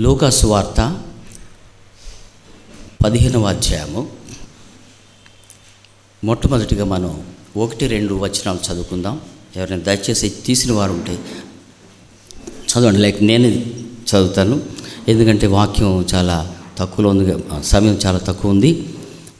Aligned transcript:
లూకాసు 0.00 0.46
వార్త 0.46 1.00
పదిహేనవ 3.04 3.44
అధ్యాయము. 3.44 4.08
మొట్టమొదటిగా 6.24 6.84
మనం 6.84 7.26
ఒకటి 7.56 7.86
రెండు 7.86 8.14
వచనాలు 8.14 8.72
చదువుకుందాం. 8.72 9.20
ఎవరైనా 9.56 9.82
దయచేసి 9.82 10.28
తీసిన 10.28 10.72
వారు 10.72 10.92
ఉంటే 10.92 11.18
చదవండి. 12.42 13.00
లైక్ 13.00 13.22
నేను 13.22 13.46
చదువుతాను. 13.86 14.62
ఎందుకంటే 15.08 15.46
వాక్యం 15.46 16.06
చాలా 16.14 16.56
తక్కువలో 16.78 17.10
ఉంది. 17.10 17.34
సమయం 17.64 17.94
చాలా 18.06 18.18
తక్కువ 18.18 18.50
ఉంది. 18.50 18.88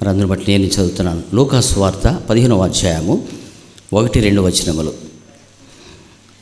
మరి 0.02 0.08
అందుని 0.08 0.28
బట్టి 0.28 0.58
నేను 0.58 0.70
చదువుతున్నాను. 0.70 1.22
లూకాసు 1.34 1.78
వార్త 1.78 2.22
పదిహేనవ 2.30 2.64
అధ్యాయము 2.64 3.28
ఒకటి 3.92 4.20
రెండు 4.20 4.40
వచనములు. 4.42 4.94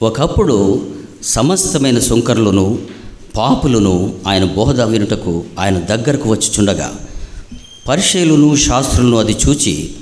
ఒకప్పుడు 0.02 0.90
సమస్తమైన 1.22 1.98
సుంకర్లను 1.98 3.01
పాపులను 3.36 3.94
ఆయన 4.26 4.44
బోధ 4.44 4.80
వినుటకు 4.80 5.44
ఆయన 5.58 5.79
దగ్గరకు 5.79 6.30
వచ్చుచుండగా 6.30 6.88
పరిశీలును 7.88 8.57
శాస్త్రులను 8.57 9.16
అది 9.16 9.36
చూచి 9.44 9.94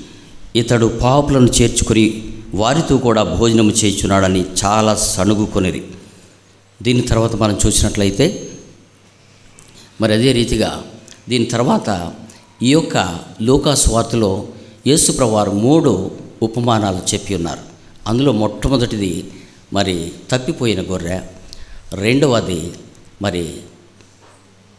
ఇతడు 0.55 0.87
పాపులను 1.01 1.47
చేర్చుకుని 1.47 2.23
వారితో 2.53 2.97
కూడా 2.97 3.23
భోజనం 3.23 3.71
చేయుచున్నాడని 3.71 4.45
చాలా 4.65 4.95
సణుగుకొనిది 4.95 5.81
దీని 6.81 7.01
తర్వాత 7.01 7.35
మనం 7.35 7.57
చూసినట్లయితే 7.65 8.25
మరి 10.01 10.13
అదే 10.13 10.31
రీతిగా 10.31 10.83
దీని 11.29 11.45
తర్వాత 11.45 12.11
ఈ 12.61 12.71
యొక్క 12.71 12.97
లోకాస్వార్తలో 13.41 14.31
యేసుప్రవారు 14.87 15.51
మూడు 15.51 16.11
ఉపమానాలు 16.41 17.13
చెప్పి 17.13 17.35
ఉన్నారు. 17.35 17.59
అందులో 18.07 18.31
మొట్టమొదటిది 18.31 19.31
మరి 19.73 20.11
తప్పిపోయిన 20.31 20.81
గొర్రె 20.81 21.19
రెండవది 21.93 22.71
మరి 23.21 23.57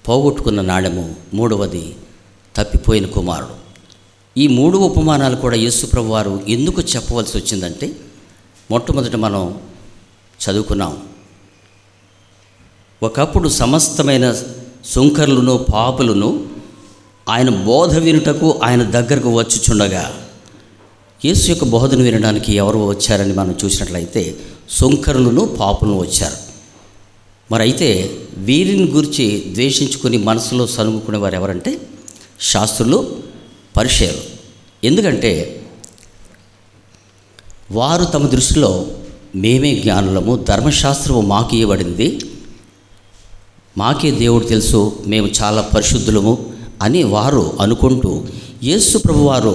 పోగొట్టుకున్న 0.09 0.61
నాణెము 0.61 1.15
మూడవది 1.35 1.97
తప్పిపోయిన 2.57 3.07
కుమారుడు. 3.07 3.55
ఈ 4.39 4.47
మూడు 4.47 4.79
ఉపమానాలు 4.79 5.37
కూడా 5.37 5.57
యేసుప్రభు 5.57 6.13
వారు 6.13 6.41
ఎందుకు 6.49 6.81
చెప్పవలసి 6.81 7.39
వచ్చిందంటే 7.39 7.87
మొట్టమొదట 8.71 9.17
మనం 9.17 9.61
చదువుకున్నాం. 10.41 11.03
ఒకప్పుడు 13.03 13.49
సమస్తమైన 13.49 14.27
సుంకరులను 14.85 15.67
పాపులను 15.73 16.47
ఆయన 17.29 17.51
బోధ 17.51 17.99
వినుటకు 17.99 18.61
ఆయన 18.65 18.83
దగ్గరకు 18.83 19.31
వచ్చుచుండగా 19.39 20.05
యేసు 21.25 21.51
యొక్క 21.51 21.65
బోధను 21.65 22.03
వినడానికి 22.03 22.53
ఎవరు 22.53 22.79
వచ్చారని 22.79 23.35
మనం 23.35 23.55
చూసినట్లయితే 23.65 24.23
సుంకరులను 24.71 25.45
పాపులను 25.61 25.99
వచ్చారు. 26.01 26.39
మరి 27.51 27.63
అయితే 27.63 28.19
వీరిని 28.39 28.87
గురించి 28.91 29.27
ద్వేషించుకుని 29.55 30.19
మనసులో 30.23 30.65
సనుగుకునే 30.67 31.19
వారు 31.19 31.37
ఎవరంటే 31.37 31.73
శాస్త్రులు 32.51 32.99
పరిచయాలు 33.77 34.23
ఎందుకంటే 34.83 35.33
వారు 37.73 38.05
తమ 38.05 38.27
దృష్టిలో 38.27 38.71
మేమే 39.35 39.71
జ్ఞానులము 39.75 40.33
ధర్మశాస్త్రము 40.45 41.21
మాకు 41.27 41.53
ఇవ్వబడింది 41.57 42.09
మాకే 43.77 44.11
దేవుడు 44.15 44.45
తెలుసు 44.45 44.81
మేము 45.07 45.29
చాలా 45.39 45.63
పరిశుద్ధులము 45.75 46.35
అని 46.83 47.03
వారు 47.09 47.45
అనుకుంటూ 47.61 48.11
యేసు 48.63 48.97
ప్రభువారు 48.99 49.55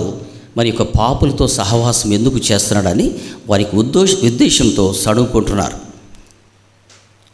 మరి 0.57 0.67
యొక్క 0.69 0.85
పాపులతో 0.97 1.45
సహవాసం 1.55 2.09
ఎందుకు 2.13 2.39
చేస్తున్నాడని 2.47 3.07
వారికి 3.47 3.73
ఉద్దేశ 3.75 4.13
ఉద్దేశంతో 4.23 4.85
సడుకుంటున్నారు 4.93 5.77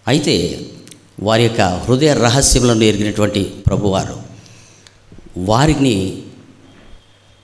అయితే 0.05 0.35
వారి 1.19 1.43
యొక్క 1.43 1.61
హృదయ 1.61 2.13
రహస్యములను 2.13 2.83
ఎరిగినటువంటి 2.83 3.43
ప్రభువారు. 3.43 4.17
వారిని 5.37 6.21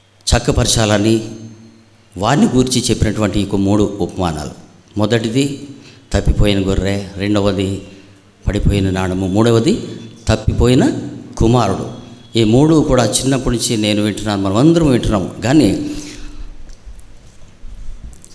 చక్కపరచాలని 0.04 1.32
వారిని 2.18 2.48
గురించి 2.56 2.84
చెప్పినటువంటి 2.90 3.40
ఈ 3.40 3.46
మూడు 3.54 3.98
ఉపమానాలు. 4.02 4.52
మొదటిది 4.98 5.68
తప్పిపోయిన 6.14 6.70
గొర్రె. 6.70 7.08
రెండవది 7.16 7.82
పడిపోయిన 8.48 8.90
నాణము. 8.90 9.28
మూడవది 9.28 9.86
తప్పిపోయిన 10.28 10.92
కుమారుడు. 11.38 11.92
ఈ 12.36 12.44
మూడు 12.44 12.86
కూడా 12.88 13.06
చిన్నప్పటి 13.06 13.56
నుంచి 13.56 13.78
నేను 13.78 14.02
వింటున్నాను 14.02 14.42
మనం 14.42 14.56
అందరం 14.56 14.88
వింటున్నాము. 14.88 15.32
కానీ 15.44 15.96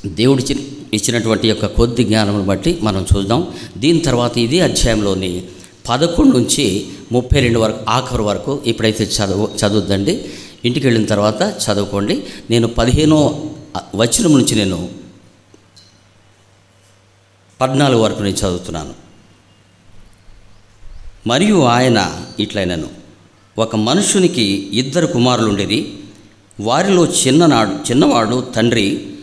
దేవుడి 0.07 0.43
చి- 0.43 0.74
ఇచ్చినటువంటి 0.95 1.49
యొక్క 1.49 1.67
కొద్ది 1.67 2.05
జ్ఞానమును 2.05 2.45
బట్టి 2.45 2.79
మనం 2.83 3.07
చూద్దాం. 3.17 3.55
దీని 3.77 3.99
తర్వాత 3.99 4.39
ఇది 4.39 4.61
అధ్యాయంలోని 4.61 5.43
పదకొండు 5.89 6.39
నుంచి 6.39 6.89
ముప్పై 7.13 7.41
రెండు 7.41 7.59
వరకు 7.59 7.81
ఆఖరు 7.89 8.23
వరకు 8.23 8.61
ఇప్పుడైతే 8.67 9.05
చదువు 9.05 9.49
చదువుద్దండి. 9.61 10.25
ఇంటికి 10.65 10.87
వెళ్ళిన 10.87 11.07
తర్వాత 11.07 11.43
చదువుకోండి. 11.43 12.25
నేను 12.51 12.69
పదిహేనో 12.69 13.51
వచనం 13.97 14.33
నుంచి 14.33 14.55
నేను 14.55 14.89
పద్నాలుగు 17.61 18.03
వరకు 18.03 18.23
నేను 18.23 18.37
చదువుతున్నాను. 18.37 18.95
మరియు 21.27 21.63
ఆయన 21.63 22.27
ఇట్లైనను 22.41 22.89
ఒక 23.59 23.77
మనుషునికి 23.77 24.71
ఇద్దరు 24.73 25.07
కుమారులుండిరి. 25.07 25.93
వారిలో 26.61 27.07
చిన్ననాడు 27.07 27.71
చిన్నవాడు 27.71 28.47
తండ్రి 28.57 29.14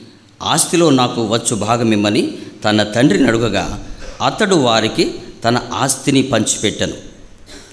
ఆస్తిలో 0.42 0.90
నాకు 0.90 1.22
వచ్చు 1.22 1.56
భాగమిమ్మని 1.56 2.38
తన 2.64 2.84
తండ్రిని 2.84 3.28
అడుగగా 3.28 3.84
అతడు 4.22 4.56
వారికి 4.56 5.16
తన 5.44 5.62
ఆస్తిని 5.74 6.22
పంచిపెట్టను. 6.24 6.94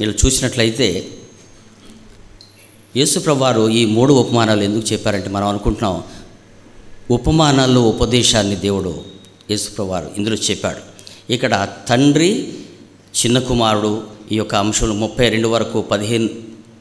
వీళ్ళు 0.01 0.27
చూసినట్లయితే 0.27 1.11
యేసుప్రభువారు 2.97 3.69
ఈ 3.69 3.85
మూడు 3.85 4.13
ఉపమానాలు 4.13 4.63
ఎందుకు 4.63 4.93
చెప్పారంటే 4.93 5.31
మనం 5.31 5.47
అనుకుంటున్నాం 5.47 6.03
ఉపమానాల్లో 7.11 7.81
ఉపదేశాన్ని 7.81 8.57
దేవుడు 8.57 9.03
యేసుప్రభువారు 9.51 10.11
ఇందులో 10.17 10.37
చెప్పాడు. 10.37 10.79
ఇక్కడ 11.31 11.69
తండ్రి 11.89 12.53
చిన్న 13.25 13.39
కుమారుడు 13.39 14.03
ఈ 14.33 14.37
యొక్క 14.37 14.55
అంశంలో 14.55 14.95
ముప్పై 14.95 15.29
రెండు 15.29 15.49
వరకు 15.49 15.81
పదిహేను 15.81 16.29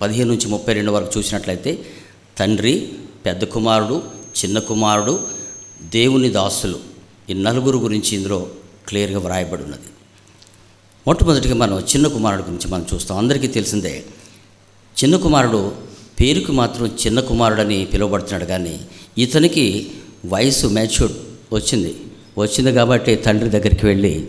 పదిహేను 0.01 0.29
నుంచి 0.29 0.47
ముప్పై 0.47 0.73
రెండు 0.73 0.91
వరకు 0.91 1.19
చూసినట్లయితే 1.19 1.85
తండ్రి 2.39 2.91
పెద్ద 3.25 3.43
కుమారుడు 3.43 4.03
చిన్న 4.43 4.59
కుమారుడు 4.59 5.36
దేవుని 5.81 6.29
దాసులు 6.29 6.79
ఈ 7.29 7.33
నలుగురు 7.33 7.77
గురించి 7.77 8.15
ఇందులో 8.15 8.47
క్లియర్గా 8.87 9.19
వ్రాయబడి 9.19 9.63
ఉన్నది. 9.63 9.89
మొట్టమొదటిగా 11.07 11.55
మనం 11.55 11.79
చిన్న 11.79 12.07
కుమారుడు 12.07 12.41
గురించి 12.41 12.71
మనం 12.71 12.85
చూస్తాం. 12.93 13.17
అందరికీ 13.17 13.47
తెలిసిందే 13.47 14.03
చిన్న 15.03 15.15
కుమారుడు 15.15 15.75
పేరుకు 16.21 16.51
మాత్రం 16.51 16.87
చిన్న 16.87 17.19
కుమారుడని 17.19 17.85
పిలువబడుతున్నాడు. 17.85 18.45
కానీ 18.45 18.79
ఇతనికి 19.17 19.91
వయసు 20.25 20.67
మెచ్యూర్డ్ 20.67 21.17
వచ్చింది. 21.53 21.97
వచ్చింది 22.37 22.73
కాబట్టి 22.73 23.15
తండ్రి 23.15 23.49
దగ్గరికి 23.49 23.85
వెళ్ళి 23.85 24.27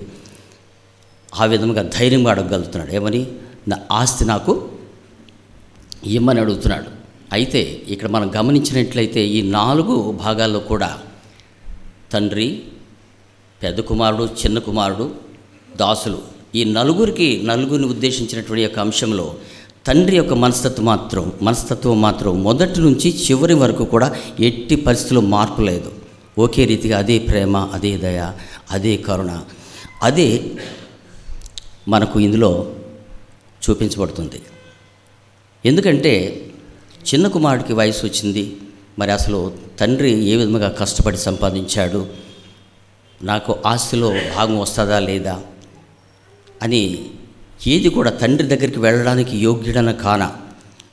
ఆ 1.35 1.45
విధంగా 1.45 1.83
ధైర్యంగా 1.83 2.31
అడగగలుగుతున్నాడు. 2.31 2.93
ఏమని? 2.93 3.27
నా 3.69 3.79
ఆస్తి 3.93 4.25
నాకు 4.25 4.69
ఇమ్మని 6.07 6.41
అడుగుతున్నాడు. 6.41 6.91
అయితే 7.33 7.83
ఇక్కడ 7.89 8.09
మనం 8.09 8.33
గమనించినట్లయితే 8.37 9.27
ఈ 9.27 9.51
నాలుగు 9.51 10.13
భాగాల్లో 10.13 10.61
కూడా 10.61 11.03
తండ్రి 12.13 12.63
పెద్ద 13.63 13.81
కుమారుడు 13.81 14.25
చిన్న 14.25 14.59
కుమారుడు 14.59 15.15
దాసులు. 15.77 16.19
ఈ 16.55 16.65
నలుగురికి 16.65 17.43
నలుగురిని 17.45 17.89
ఉద్దేశించినటువంటి 17.89 18.63
యొక్క 18.63 18.79
అంశంలో 18.79 19.35
తండ్రి 19.87 20.17
యొక్క 20.17 20.35
మనస్తత్వం 20.35 20.87
మాత్రం 20.87 21.33
మనస్తత్వం 21.43 22.01
మాత్రం 22.01 22.43
మొదటి 22.43 22.81
నుంచి 22.81 23.09
చివరి 23.19 23.55
వరకు 23.55 23.85
కూడా 23.85 24.17
ఎట్టి 24.41 24.77
పరిస్థితుల్లో 24.77 25.21
మార్పు 25.21 25.63
లేదు. 25.63 25.93
ఒకే 26.39 26.65
రీతిగా 26.65 26.99
అదే 26.99 27.19
ప్రేమ 27.19 27.57
అదే 27.57 27.97
దయ 27.97 28.33
అదే 28.71 28.97
కరుణ. 28.97 29.41
అదే 30.03 30.53
మనకు 31.89 32.21
ఇందులో 32.21 32.73
చూపించబడుతుంది. 33.71 34.43
ఎందుకంటే 35.65 36.13
చిన్న 37.15 37.29
కుమారుడికి 37.29 37.73
వయసు 37.73 38.07
వచ్చింది. 38.07 38.57
మరి 38.99 39.13
అసలు 39.13 39.53
తండ్రి 39.81 40.25
ఏ 40.25 40.37
విధంగా 40.37 40.69
కష్టపడి 40.69 41.17
సంపాదించాడు? 41.17 42.07
నాకు 43.23 43.57
ఆస్తిలో 43.67 44.15
భాగం 44.37 44.59
వస్తుందా 44.59 44.99
లేదా? 44.99 45.41
అని 46.63 47.07
ఏది 47.67 47.89
కూడా 47.89 48.11
తండ్రి 48.11 48.49
దగ్గరికి 48.49 48.79
వెళ్ళడానికి 48.79 49.39
యోగ్యుడన 49.39 49.91
కానా 49.93 50.37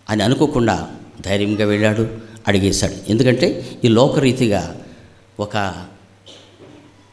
అని 0.09 0.23
అనుకోకుండా 0.23 0.87
ధైర్యంగా 1.21 1.65
వెళ్ళాడు 1.65 2.07
అడిగేశాడు. 2.47 2.93
ఎందుకంటే 3.09 3.79
ఈ 3.85 3.87
లోకరీతిగా 3.87 4.81
ఒక 5.39 5.53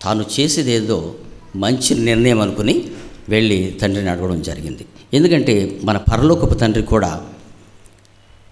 తాను 0.02 0.24
చేసేదేదో 0.40 1.14
మంచి 1.56 1.94
నిర్ణయం 1.94 2.40
అనుకుని 2.40 2.90
వెళ్ళి 3.28 3.78
తండ్రిని 3.82 4.10
అడగడం 4.10 4.42
జరిగింది. 4.42 4.86
ఎందుకంటే 5.14 5.80
మన 5.84 5.96
పరలోకపు 5.96 6.54
తండ్రి 6.54 6.82
కూడా 6.82 7.26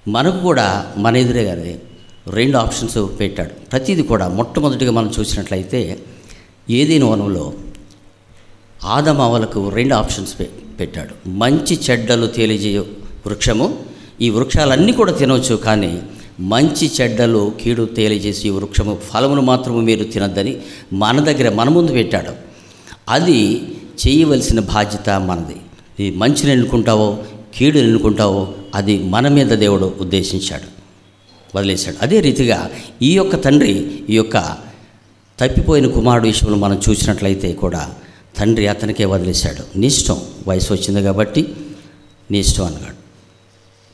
మనకు 0.08 0.38
కూడా 0.38 0.94
మన 0.96 1.16
ఎదురేగానే 1.16 1.78
రెండు 2.30 2.56
ఆప్షన్స్ 2.58 3.20
పెట్టాడు. 3.20 3.48
ప్రతిదీ 3.48 4.02
కూడా 4.02 4.28
మొట్టమొదటిగా 4.28 4.92
మనం 4.92 5.12
చూసినట్లయితే 5.20 5.98
ఏదైనా 6.70 7.06
వనంలో 7.06 7.52
ఆదమావలకు 8.84 9.68
రెండు 9.68 9.94
ఆప్షన్స్ 9.94 10.40
పె 10.40 10.46
పెట్టాడు. 10.80 11.28
మంచి 11.28 11.80
చెడ్డలు 11.90 12.26
తెలియజేయ 12.26 12.78
వృక్షము 13.26 13.78
ఈ 14.20 14.30
వృక్షాలన్నీ 14.30 14.92
కూడా 14.92 15.12
తినవచ్చు 15.12 15.56
కానీ 15.56 16.02
మంచి 16.40 16.90
చెడ్డలు 17.00 17.52
కీడు 17.60 17.84
తేలిజేసి 17.84 18.48
ఈ 18.48 18.50
వృక్షము 18.50 18.98
ఫలమును 19.10 19.42
మాత్రము 19.42 19.80
మీరు 19.80 20.04
తినద్దని 20.04 20.56
మన 20.92 21.20
దగ్గర 21.20 21.54
మన 21.54 21.68
ముందు 21.68 21.92
పెట్టాడు. 21.92 22.32
అది 23.08 23.62
చేయవలసిన 24.02 24.60
బాధ్యత 24.60 25.10
మనది. 25.10 25.56
ఈ 26.00 26.10
మంచిని 26.16 26.52
ఎన్నుకుంటావో 26.52 27.18
కీడు 27.56 27.78
ఎన్నుకుంటావో 27.78 28.54
అది 28.74 29.02
మన 29.02 29.28
మీద 29.28 29.46
దేవుడు 29.46 29.94
ఉద్దేశించాడు. 30.00 30.79
వదిలేశాడు. 31.54 31.96
అదే 32.02 32.20
రీతిగా 32.20 32.70
ఈ 33.02 33.14
యొక్క 33.14 33.36
తండ్రి 33.36 33.72
ఈ 34.10 34.16
యొక్క 34.16 34.56
తప్పిపోయిన 35.40 35.86
కుమారుడు 35.86 36.26
విషయంలో 36.26 36.56
మనం 36.56 36.80
చూసినట్లయితే 36.90 37.52
కూడా 37.52 37.94
తండ్రి 38.36 38.66
అతనికే 38.66 39.04
వదిలేశాడు. 39.04 39.78
నీ 39.78 39.86
ఇష్టం 39.86 40.20
వయసు 40.48 40.72
వచ్చింది 40.72 41.02
కాబట్టి 41.02 41.52
నీ 42.30 42.38
ఇష్టం 42.38 42.64
అన్నాడు. 42.64 42.94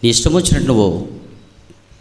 నీ 0.05 0.09
ఇష్టం 0.09 0.35
వచ్చినట్టు 0.35 0.67
నువ్వు 0.67 1.09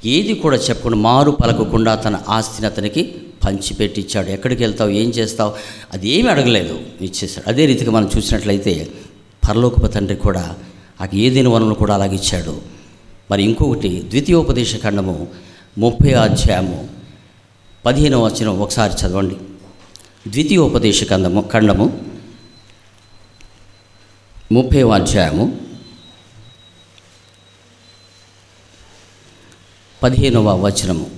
ఏది 0.05 0.33
కూడా 0.33 0.57
చెప్పకుండా 0.57 0.97
మారు 0.97 1.31
పలకకుండా 1.31 1.95
తన 1.95 2.21
ఆస్తిని 2.29 2.65
అతనికి 2.65 3.15
పంచిపెట్టి 3.45 4.01
ఇచ్చాడు. 4.01 4.29
ఎక్కడికి 4.29 4.63
వెళ్తావు? 4.63 4.89
ఏం 4.89 5.09
చేస్తావు? 5.09 5.53
అది 5.93 6.09
ఏమీ 6.09 6.29
అడగలేదు. 6.29 6.79
ఇచ్చేశాడు. 7.01 7.49
అదే 7.49 7.65
రీతిగా 7.65 7.91
మనం 7.91 8.09
చూసినట్లయితే 8.17 8.91
పరలోకప 9.49 9.85
తండ్రి 9.85 10.15
కూడా 10.15 10.55
ఆ 11.01 11.07
ఏదైనా 11.13 11.49
వనరులు 11.49 11.73
కూడా 11.73 11.93
అలాగే 11.93 12.15
ఇచ్చాడు. 12.15 12.74
మరి 13.31 13.43
ఇంకొకటి 13.43 14.01
ద్వితీయోపదేశ 14.09 14.83
ఖండము 14.83 15.27
ముప్పై 15.77 16.13
అధ్యాయము 16.13 16.89
పదిహేనవ 17.85 18.25
వచనం 18.25 18.59
ఒకసారి 18.59 18.93
చదవండి. 18.93 19.35
ద్వితీయోపదేశ 20.27 21.09
ఖండము 21.09 21.49
ఖండము 21.53 22.05
ముప్పై 24.51 24.81
అధ్యాయము 24.81 25.59
పదిహేనవ 30.03 30.65
వచనము. 30.65 31.11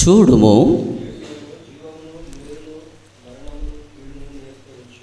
చూడుము 0.00 0.54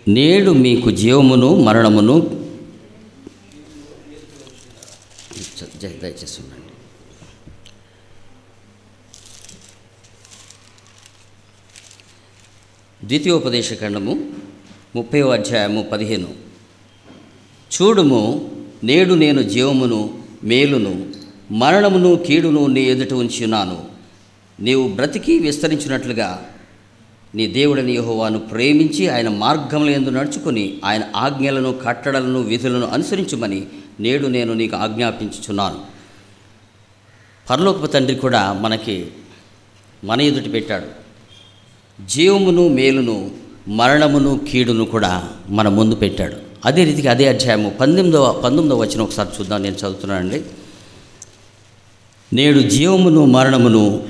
నేడు 0.08 0.52
మీకు 0.52 0.92
జీవమును 0.92 1.56
మరణమును 1.56 2.45
జ- 6.18 6.40
ఉండండి 6.40 6.74
ద్వితీయోపదేశ 13.08 13.74
ఖండము 13.74 14.30
ముప్పై 14.96 15.22
అధ్యాయము 15.22 15.84
పదిహేను. 15.84 16.28
చూడుము 17.72 18.52
నేడు 18.84 19.14
నేను 19.14 19.42
జీవమును 19.42 20.20
మేలును 20.44 21.14
మరణమును 21.52 22.16
కీడును 22.16 22.68
నీ 22.68 22.82
ఎదుట 22.82 23.14
ఉంచున్నాను 23.14 23.86
నీవు 24.60 24.88
బ్రతికి 24.88 25.40
విస్తరించినట్లుగా 25.40 26.50
నీ 27.36 27.48
దేవుడని 27.48 27.94
యహోవాను 27.94 28.40
ప్రేమించి 28.40 29.10
ఆయన 29.10 29.30
మార్గములు 29.30 29.90
ఎందు 29.90 30.10
నడుచుకొని 30.10 30.82
ఆయన 30.86 31.04
ఆజ్ఞలను 31.16 31.74
కట్టడలను 31.74 32.42
విధులను 32.42 32.88
అనుసరించుమని 32.88 33.66
నేడు 34.00 34.28
నేను 34.28 34.54
నీకు 34.54 34.76
ఆజ్ఞాపించుచున్నాను. 34.76 35.95
పరలోకపు 37.50 37.88
తండ్రి 37.88 38.16
కూడా 38.16 38.54
మనకి 38.54 39.06
మన 40.04 40.22
ఎదుట 40.22 40.54
పెట్టాడు. 40.54 41.06
జీవమును 42.06 42.68
మేలును 42.68 43.32
మరణమును 43.68 44.40
కీడును 44.52 44.86
కూడా 44.86 45.30
మన 45.50 45.70
ముందు 45.70 45.96
పెట్టాడు. 45.96 46.36
అదే 46.66 46.84
రీతికి 46.84 47.08
అదే 47.08 47.28
అధ్యాయము 47.28 47.70
పంతొమ్మిదవ 47.70 48.32
పంతొమ్మిదవ 48.32 48.78
వచ్చిన 48.78 49.02
ఒకసారి 49.02 49.30
చూద్దాం 49.40 49.64
నేను 49.64 49.76
చదువుతున్నానండి. 49.76 50.42
నేడు 52.34 52.60
జీవమును 52.60 53.26
మరణమును 53.26 54.04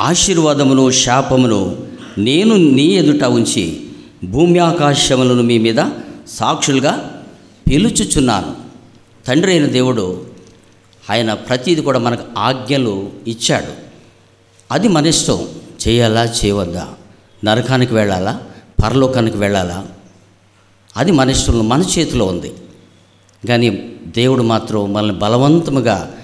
ఆశీర్వాదమును 0.00 0.90
శాపమును 0.90 1.86
నేను 2.18 2.56
నీ 2.56 2.86
ఎదుట 2.86 3.24
ఉంచి 3.24 3.80
భూమి 4.24 4.58
ఆకాశములను 4.58 5.42
మీ 5.42 5.58
మీద 5.58 5.84
సాక్షులుగా 6.28 7.24
పిలుచుచున్నాను. 7.70 8.56
తండ్రి 9.26 9.52
అయిన 9.52 9.66
దేవుడు 9.66 10.29
ఆయన 11.10 11.34
ప్రతిది 11.34 11.80
కూడా 11.80 11.98
మనకు 11.98 12.24
ఆజ్ఞలు 12.38 13.12
ఇచ్చాడు. 13.26 13.72
అది 14.72 14.88
మన 14.88 15.06
ఇష్టం. 15.06 15.48
చేయాలా 15.88 16.24
చేయవద్దా? 16.24 16.88
నరకానికి 17.44 17.94
వెళ్ళాలా? 17.94 18.40
పరలోకానికి 18.84 19.36
వెళ్ళాలా? 19.36 19.86
అది 20.96 21.12
మన 21.12 21.30
ఇష్టంలో 21.30 21.62
మన 21.62 21.82
చేతిలో 21.98 22.24
ఉంది. 22.24 22.54
కానీ 23.48 23.70
దేవుడు 24.06 24.42
మాత్రం 24.42 24.92
మనల్ని 24.92 25.14
బలవంతముగా 25.14 26.14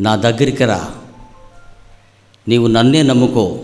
నా 0.00 0.16
దగ్గరికి 0.16 0.64
రా. 0.64 0.90
నీవు 2.48 2.66
నన్నే 2.66 3.02
నమ్ముకో 3.02 3.60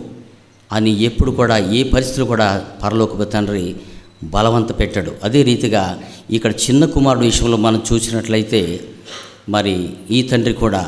అని 0.72 1.02
ఎప్పుడు 1.02 1.30
కూడా 1.30 1.58
ఏ 1.58 1.82
పరిస్థితులు 1.82 2.24
కూడా 2.24 2.66
పరలోకపు 2.82 3.24
తండ్రి 3.24 3.76
బలవంత 4.24 4.78
పెట్టాడు. 4.78 5.12
అదే 5.22 5.42
రీతిగా 5.42 6.02
ఇక్కడ 6.30 6.50
చిన్న 6.50 6.84
కుమారుడు 6.84 7.24
విషయంలో 7.24 7.56
మనం 7.56 7.82
చూసినట్లయితే 7.92 8.80
మరి 9.48 9.74
ఈ 10.10 10.18
తండ్రి 10.22 10.54
కూడా 10.54 10.82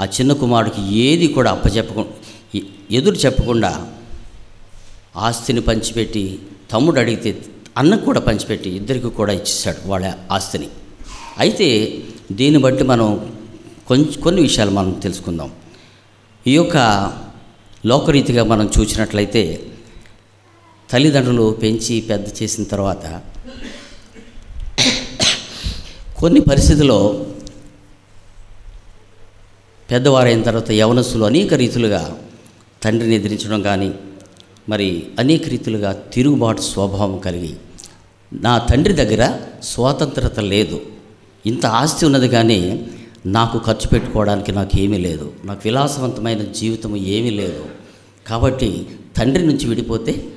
ఆ 0.00 0.04
చిన్న 0.04 0.32
కుమారుడికి 0.32 0.82
ఏది 1.06 1.26
కూడా 1.36 1.50
అప్పచెప్పకుండా 1.50 2.12
ఎదురు 2.98 3.16
చెప్పకుండా 3.16 3.72
ఆస్తిని 5.16 5.60
పంచిపెట్టి 5.60 6.24
తమ్ముడు 6.72 6.98
అడిగితే 7.00 7.30
అన్నకు 7.78 8.04
కూడా 8.04 8.20
పంచిపెట్టి 8.20 8.70
ఇద్దరికి 8.70 9.10
కూడా 9.10 9.32
ఇచ్చేసాడు 9.32 9.80
వాళ్ళ 9.88 10.06
ఆస్తిని. 10.30 10.68
అయితే 11.38 11.68
దీన్ని 12.32 12.58
బట్టి 12.58 12.84
మనం 12.84 13.08
కొంచెం 13.88 14.20
కొన్ని 14.22 14.40
విషయాలు 14.42 14.70
మనం 14.70 14.92
తెలుసుకుందాం. 15.04 15.50
ఈ 16.46 16.54
యొక్క 16.54 16.76
లోకరీతిగా 17.86 18.42
మనం 18.44 18.66
చూసినట్లయితే 18.78 19.42
తల్లిదండ్రులు 20.90 21.46
పెంచి 21.62 21.94
పెద్ద 22.00 22.26
చేసిన 22.42 22.64
తర్వాత 22.64 23.04
కొన్ని 26.20 26.40
పరిస్థితుల్లో 26.40 27.00
పెద్దవారైన 29.92 30.42
తర్వాత 30.42 30.70
యవనస్సులు 30.70 31.24
అనేక 31.24 31.54
రీతులుగా 31.54 32.18
తండ్రిని 32.82 33.14
ఎదిరించడం 33.14 33.62
కానీ 33.62 33.94
మరి 34.68 35.06
అనేక 35.18 35.48
రీతులుగా 35.48 35.92
తిరుగుబాటు 35.92 36.60
స్వభావం 36.60 37.18
కలిగి 37.18 37.56
నా 38.32 38.58
తండ్రి 38.58 38.94
దగ్గర 38.94 39.38
స్వాతంత్రత 39.62 40.40
లేదు. 40.40 40.80
ఇంత 41.46 41.66
ఆస్తి 41.66 42.06
ఉన్నది 42.06 42.28
కానీ 42.28 42.86
నాకు 43.26 43.58
ఖర్చు 43.66 43.88
పెట్టుకోవడానికి 43.88 44.52
నాకు 44.52 44.78
ఏమీ 44.78 44.98
లేదు. 44.98 45.32
నాకు 45.44 45.60
విలాసవంతమైన 45.64 46.42
జీవితం 46.42 46.96
ఏమీ 46.96 47.30
లేదు. 47.30 47.64
కాబట్టి 48.26 48.86
తండ్రి 49.16 49.46
నుంచి 49.46 49.68
విడిపోతే 49.68 50.32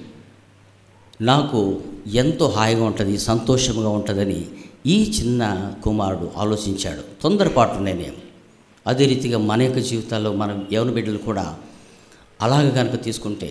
నాకు 1.22 1.80
ఎంతో 2.14 2.50
హాయిగా 2.50 2.84
ఉంటుంది 2.84 3.18
సంతోషంగా 3.18 3.90
ఉంటుందని 3.90 4.46
ఈ 4.86 5.14
చిన్న 5.20 5.72
కుమారుడు 5.84 6.32
ఆలోచించాడు. 6.38 7.22
తొందరపాటు 7.22 7.80
నేనేం 7.80 8.14
అదే 8.88 9.06
రీతిగా 9.06 9.38
మన 9.38 9.62
యొక్క 9.62 9.80
జీవితాల్లో 9.80 10.34
మనం 10.34 10.68
యవన 10.74 10.90
బిడ్డలు 10.90 11.18
కూడా 11.18 11.56
అలాగ 12.42 12.70
కనుక 12.70 13.04
తీసుకుంటే 13.04 13.50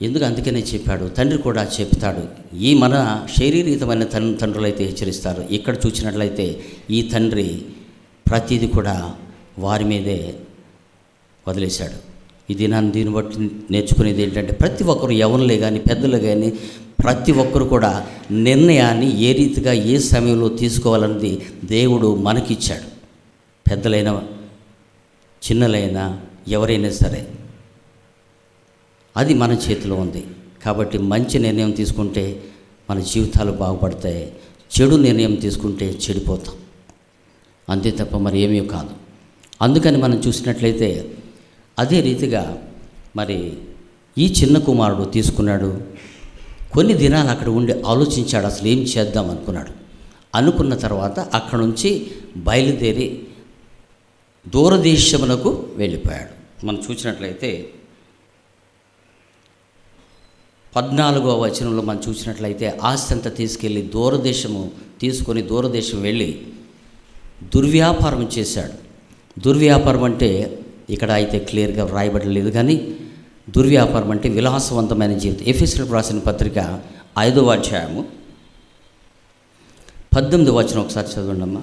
ఎందుకు 0.00 0.24
అందుకనే 0.24 0.60
చెప్పాడు? 0.60 1.04
తండ్రి 1.08 1.38
కూడా 1.38 1.62
చెప్తాడు 1.80 2.22
ఈ 2.58 2.74
మన 2.74 2.94
శారీరకమైన 3.36 4.04
తన్ 4.04 4.38
తండ్రులు 4.38 4.64
అయితే 4.64 4.84
హెచ్చరిస్తారు. 4.84 5.42
ఇక్కడ 5.50 5.74
చూసినట్లయితే 5.86 6.60
ఈ 6.90 7.02
తండ్రి 7.02 7.64
ప్రతిదీ 8.28 8.66
కూడా 8.66 9.14
వారి 9.58 9.84
మీదే 9.84 10.34
వదిలేశాడు. 11.48 11.98
ఈ 12.50 12.54
దినాన్ని 12.54 12.92
దీన్ని 12.92 13.14
బట్టి 13.14 13.50
నేర్చుకునేది 13.70 14.22
ఏంటంటే 14.22 14.52
ప్రతి 14.52 14.84
ఒక్కరు 14.84 15.12
యవనులే 15.12 15.58
కానీ 15.58 15.78
పెద్దలు 15.78 16.18
కానీ 16.18 16.52
ప్రతి 17.04 17.32
ఒక్కరు 17.32 17.64
కూడా 17.64 18.06
నిర్ణయాన్ని 18.30 19.08
ఏ 19.20 19.32
రీతిగా 19.32 19.72
ఏ 19.72 19.98
సమయంలో 19.98 20.48
తీసుకోవాలన్నది 20.48 21.32
దేవుడు 21.64 22.14
మనకిచ్చాడు. 22.16 22.93
పెద్దలైన 23.70 24.22
చిన్నలైనా 25.50 26.20
ఎవరైనా 26.48 26.90
సరే 26.90 27.32
అది 29.16 29.34
మన 29.34 29.52
చేతిలో 29.52 29.94
ఉంది. 29.96 30.26
కాబట్టి 30.64 30.98
మంచి 30.98 31.38
నిర్ణయం 31.38 31.70
తీసుకుంటే 31.70 32.42
మన 32.90 33.00
జీవితాలు 33.00 33.52
బాగుపడతాయి. 33.52 34.32
చెడు 34.80 34.96
నిర్ణయం 34.96 35.34
తీసుకుంటే 35.34 35.86
చెడిపోతాం. 35.90 36.54
అంతే 37.70 37.90
తప్ప 37.90 38.16
మరి 38.16 38.40
ఏమీ 38.40 38.66
కాదు. 38.66 38.90
అందుకని 39.62 39.98
మనం 39.98 40.18
చూసినట్లయితే 40.18 41.14
అదే 41.78 42.00
రీతిగా 42.00 42.62
మరి 43.16 43.52
ఈ 44.18 44.32
చిన్న 44.42 44.58
కుమారుడు 44.58 45.04
తీసుకున్నాడు. 45.04 45.80
కొన్ని 46.72 46.94
దినాలు 46.94 47.28
అక్కడ 47.28 47.48
ఉండి 47.48 47.82
ఆలోచించాడు 47.82 48.46
అసలు 48.46 48.68
ఏం 48.68 48.78
చేద్దాం 48.78 49.30
అనుకున్నాడు. 49.30 49.70
అనుకున్న 50.34 50.74
తర్వాత 50.74 51.20
అక్కడ 51.20 51.58
నుంచి 51.58 52.10
బయలుదేరి 52.36 53.22
దూరదేశమునకు 54.46 55.50
వెళ్ళిపోయాడు. 55.76 56.32
మనం 56.66 56.82
చూసినట్లయితే 56.90 57.70
పద్నాలుగో 60.76 61.38
వచనంలో 61.38 61.82
మనం 61.82 62.00
చూసినట్లయితే 62.08 62.78
ఆస్తి 62.82 63.14
అంతా 63.14 63.30
తీసుకెళ్ళి 63.30 63.82
దూరదేశము 63.82 64.72
తీసుకొని 65.00 65.42
దూరదేశం 65.42 66.02
వెళ్ళి 66.02 66.46
దుర్వ్యాపారం 67.54 68.30
చేశాడు. 68.38 68.76
దుర్వ్యాపారం 69.40 70.04
అంటే 70.04 70.30
ఇక్కడ 70.90 71.10
అయితే 71.10 71.38
క్లియర్గా 71.38 71.84
వ్రాయబడలేదు 71.84 72.50
కానీ 72.50 72.96
దుర్వ్యాపారం 73.50 74.10
అంటే 74.10 74.28
విలాసవంతమైన 74.28 75.18
జీవితం. 75.18 75.44
ఎఫీసీలకు 75.46 75.92
రాసిన 75.92 76.18
పత్రిక 76.18 76.82
ఐదవ 77.18 77.50
అధ్యాయము 77.50 78.04
పద్దెనిమిది 80.16 80.50
వచనం 80.50 80.80
ఒకసారి 80.80 81.08
చదవండి 81.12 81.42
అమ్మా 81.42 81.62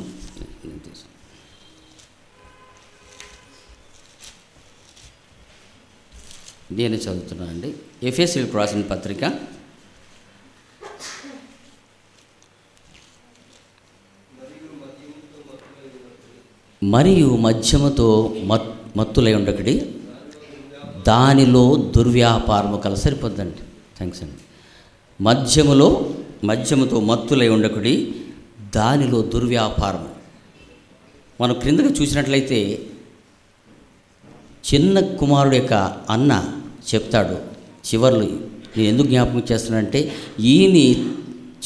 నేను 6.72 6.96
చదువుతున్నాను 6.96 7.52
అండి. 7.52 7.76
ఎఫ్ఎస్సీలకు 8.04 8.58
రాసిన 8.58 8.82
పత్రిక. 8.82 9.40
మరియు 16.84 17.28
మద్యముతో 17.28 18.36
మత్ 18.46 18.98
మత్తులై 18.98 19.34
ఉండకడి. 19.34 19.96
దానిలో 21.08 21.92
దుర్వ్యాపారము 21.96 22.78
కల 22.78 22.94
సరిపోద్దండి. 22.94 23.58
థ్యాంక్స్ 23.98 24.24
అండి. 24.24 24.36
మద్యములో 25.24 26.14
మద్యముతో 26.44 27.00
మత్తులై 27.00 27.48
ఉండకుడి 27.48 28.16
దానిలో 28.76 29.22
దుర్వ్యాపారం 29.22 30.14
మనం 31.42 31.60
క్రిందగా 31.60 31.90
చూసినట్లయితే 31.90 32.88
చిన్న 34.74 35.00
కుమారుడు 35.00 35.56
యొక్క 35.56 35.74
అన్న 36.10 36.61
చెప్తాడు. 36.90 37.36
చివర్లు 37.88 38.28
నేను 38.78 38.88
ఎందుకు 38.88 39.08
జ్ఞాపకం 39.08 39.44
చేస్తున్నానంటే 39.52 40.12
ఈయని 40.40 40.86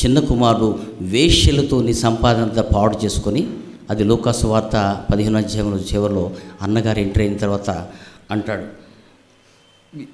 చిన్న 0.01 0.19
కుమారుడు 0.19 0.79
వేష్యలతో 1.01 1.81
నీ 1.81 1.93
సంపాదనంతా 1.93 2.61
పాడు 2.75 3.05
చేసుకొని 3.05 3.47
అది 3.89 4.03
లోకాసు 4.03 4.47
వార్త 4.47 5.05
పదిహేను 5.11 5.37
అధ్యాయంలో 5.37 5.77
చివరిలో 5.77 6.31
అన్నగారు 6.61 6.99
ఎంటర్ 6.99 7.23
అయిన 7.23 7.37
తర్వాత 7.37 7.69
అంటాడు. 8.31 8.65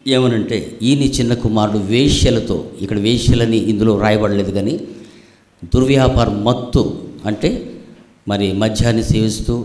ఏమనంటే 0.08 0.58
ఈయన 0.82 1.04
చిన్న 1.18 1.34
కుమారుడు 1.34 1.78
వేష్యలతో 1.78 2.58
ఇక్కడ 2.82 3.00
వేష్యలని 3.00 3.58
ఇందులో 3.58 4.00
రాయబడలేదు 4.00 4.52
కానీ 4.52 4.76
దుర్వ్యాపారం 5.74 6.44
మత్తు 6.44 6.84
అంటే 7.26 7.50
మరి 8.28 8.54
మద్యాన్ని 8.54 9.04
సేవిస్తూ 9.04 9.56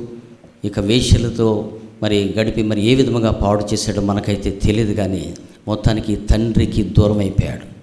ఇక 0.64 0.80
వేష్యలతో 0.80 1.48
మరి 2.02 2.34
గడిపి 2.38 2.62
మరి 2.62 2.86
ఏ 2.86 2.94
విధంగా 2.94 3.30
పాడు 3.30 3.64
చేశాడో 3.72 4.00
మనకైతే 4.00 4.50
తెలియదు 4.50 4.92
కానీ 4.92 5.34
మొత్తానికి 5.68 6.16
తండ్రికి 6.16 6.82
దూరం 6.82 7.18
అయిపోయాడు 7.18 7.76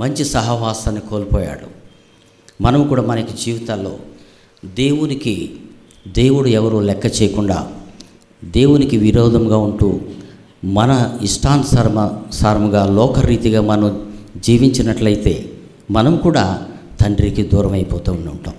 మంచి 0.00 0.24
సహవాసాన్ని 0.24 1.00
కోల్పోయాడు. 1.00 1.66
మనం 2.62 2.88
కూడా 2.88 3.02
మనకి 3.02 3.44
జీవితాల్లో 3.44 3.98
దేవునికి 4.64 5.50
దేవుడు 6.08 6.48
ఎవరో 6.48 6.80
లెక్క 6.80 7.22
చేయకుండా 7.22 7.72
దేవునికి 8.44 8.96
విరోధంగా 8.96 9.56
ఉంటూ 9.56 10.00
మన 10.64 11.18
ఇష్టానుసారమ 11.22 12.22
సారముగా 12.30 12.86
లోకరీతిగా 12.86 13.60
మనం 13.60 14.12
జీవించినట్లయితే 14.36 15.50
మనం 15.90 16.16
కూడా 16.16 16.68
తండ్రికి 17.00 17.42
దూరం 17.42 17.72
అయిపోతూ 17.72 18.12
ఉంటాం. 18.12 18.54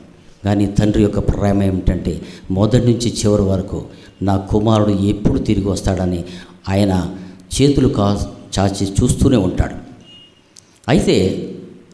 కానీ 0.46 0.66
తండ్రి 0.66 1.04
యొక్క 1.04 1.20
ప్రేమ 1.20 1.64
ఏమిటంటే 1.64 2.22
మొదటి 2.52 2.78
నుంచి 2.78 3.14
చివరి 3.14 3.42
వరకు 3.42 3.86
నా 4.22 4.38
కుమారుడు 4.38 4.94
ఎప్పుడు 5.04 5.40
తిరిగి 5.40 5.68
వస్తాడని 5.68 6.24
ఆయన 6.70 7.16
చేతులు 7.56 7.88
కా 7.88 8.32
చాచి 8.60 8.86
చూస్తూనే 8.88 9.38
ఉంటాడు. 9.38 9.76
అయితే 10.90 11.16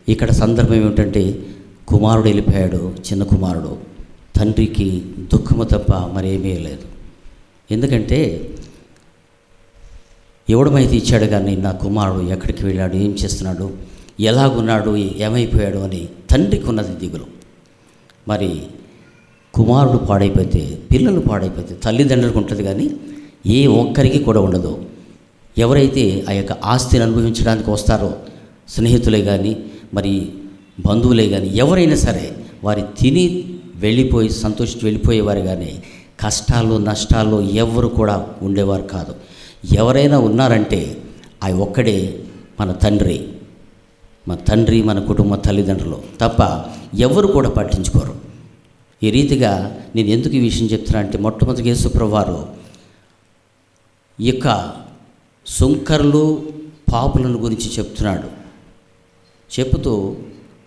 ఇక్కడ 0.09 0.31
సందర్భం 0.31 0.75
ఏమిటంటే 0.75 1.47
కుమారుడు 1.87 2.27
వెళ్ళిపోయాడు 2.27 2.95
చిన్న 3.11 3.23
కుమారుడు. 3.23 3.77
తండ్రికి 4.35 5.03
దుఃఖము 5.33 5.63
తప్ప 5.63 5.93
మరేమీ 5.93 6.53
లేదు. 6.57 6.85
ఎందుకంటే 7.71 8.19
ఎవడమైతే 10.49 10.95
ఇచ్చాడు 10.95 11.25
కానీ 11.25 11.55
నా 11.55 11.71
కుమారుడు 11.71 12.23
ఎక్కడికి 12.29 12.65
వెళ్ళాడు 12.65 12.95
ఏం 12.95 13.11
చేస్తున్నాడు 13.11 13.67
ఎలాగున్నాడు 14.19 14.95
ఏమైపోయాడు 14.95 15.77
అని 15.77 16.09
తండ్రికి 16.31 16.67
ఉన్నది 16.69 16.93
దిగులు. 16.95 17.27
మరి 18.27 18.49
కుమారుడు 19.55 19.97
పాడైపోతే 19.97 20.61
పిల్లలు 20.91 21.19
పాడైపోతే 21.19 21.73
తల్లిదండ్రులకు 21.83 22.37
ఉంటుంది 22.37 22.63
కానీ 22.63 22.87
ఏ 23.45 23.59
ఒక్కరికి 23.81 24.19
కూడా 24.19 24.41
ఉండదు. 24.41 24.73
ఎవరైతే 25.57 26.25
ఆ 26.29 26.31
యొక్క 26.31 26.51
ఆస్తిని 26.51 27.03
అనుభవించడానికి 27.03 27.69
వస్తారో 27.71 28.09
స్నేహితులే 28.69 29.21
కానీ 29.21 29.51
మరి 29.93 30.13
బంధువులే 30.87 31.29
కానీ 31.29 31.47
ఎవరైనా 31.55 31.95
సరే 31.95 32.25
వారి 32.63 32.83
తిని 32.99 33.25
వెళ్ళిపోయి 33.75 34.29
సంతోషించి 34.29 34.83
వెళ్ళిపోయేవారు 34.83 35.39
కానీ 35.39 35.71
కష్టాలు 36.19 36.75
నష్టాలు 36.77 37.41
ఎవరు 37.41 37.87
కూడా 37.87 38.15
ఉండేవారు 38.41 38.83
కాదు. 38.83 39.13
ఎవరైనా 39.73 40.17
ఉన్నారంటే 40.19 40.81
ఆ 41.43 41.49
ఒక్కడే 41.65 41.97
మన 42.59 42.71
తండ్రి 42.71 43.17
మన 44.27 44.37
తండ్రి 44.49 44.77
మన 44.83 44.99
కుటుంబ 44.99 45.35
తల్లిదండ్రులు 45.35 45.97
తప్ప 46.21 46.41
ఎవరు 46.99 47.27
కూడా 47.27 47.49
పట్టించుకోరు. 47.49 48.24
ఈ 49.03 49.09
రీతిగా 49.11 49.51
నేను 49.95 50.07
ఎందుకు 50.07 50.33
ఈ 50.33 50.39
విషయం 50.39 50.67
చెప్తున్నా 50.67 50.99
అంటే 50.99 51.17
మొట్టమొదటి 51.17 51.69
యేసుప్రభువారు 51.69 52.47
ఈ 54.21 54.27
యొక్క 54.27 54.47
సుంకర్లు 55.45 56.43
పాపులను 56.93 57.37
గురించి 57.37 57.69
చెప్తున్నాడు. 57.79 58.27
చెబుతూ 59.51 60.15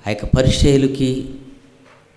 ఆ 0.07 0.11
యొక్క 0.11 0.25
పరిచయులకి 0.25 1.29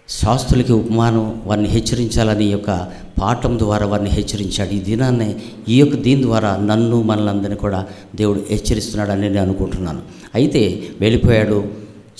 శాస్త్రులకి 0.09 0.73
ఉపమానం 0.73 1.41
వారిని 1.45 1.69
హెచ్చరించాలని 1.69 2.45
ఈ 2.45 2.51
యొక్క 2.51 2.91
పాఠం 3.21 3.59
ద్వారా 3.59 3.85
వారిని 3.85 4.09
హెచ్చరించాడు. 4.09 4.71
ఈ 4.71 4.79
దినాన్ని 4.79 5.35
ఈ 5.69 5.79
యొక్క 5.79 5.95
దీని 5.95 6.21
ద్వారా 6.21 6.57
నన్ను 6.57 7.01
మనలందరినీ 7.01 7.55
కూడా 7.55 7.87
దేవుడు 8.15 8.39
హెచ్చరిస్తున్నాడని 8.49 9.21
నేను 9.21 9.41
అనుకుంటున్నాను. 9.41 10.01
అయితే 10.35 10.89
వెళ్ళిపోయాడు 10.99 11.59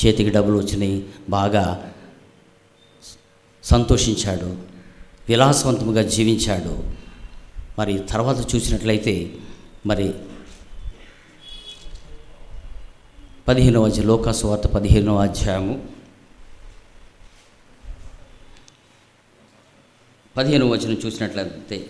చేతికి 0.06 0.30
డబ్బులు 0.30 0.58
వచ్చినాయి 0.58 1.06
బాగా 1.30 1.64
సంతోషించాడు 3.64 4.58
విలాసవంతముగా 5.30 6.02
జీవించాడు. 6.02 6.84
మరి 7.80 8.00
తర్వాత 8.00 8.56
చూసినట్లయితే 8.56 9.36
మరి 9.86 10.14
పదిహేనవ 13.48 13.86
అధ్యాయం 13.86 14.08
లోకాసు 14.08 14.48
వార్త 14.48 14.68
పదిహేనవ 14.68 15.18
అధ్యాయము 15.18 15.86
పదిహేను 20.38 20.66
వచనం 20.68 20.98
చూసినట్లయితే 21.06 21.86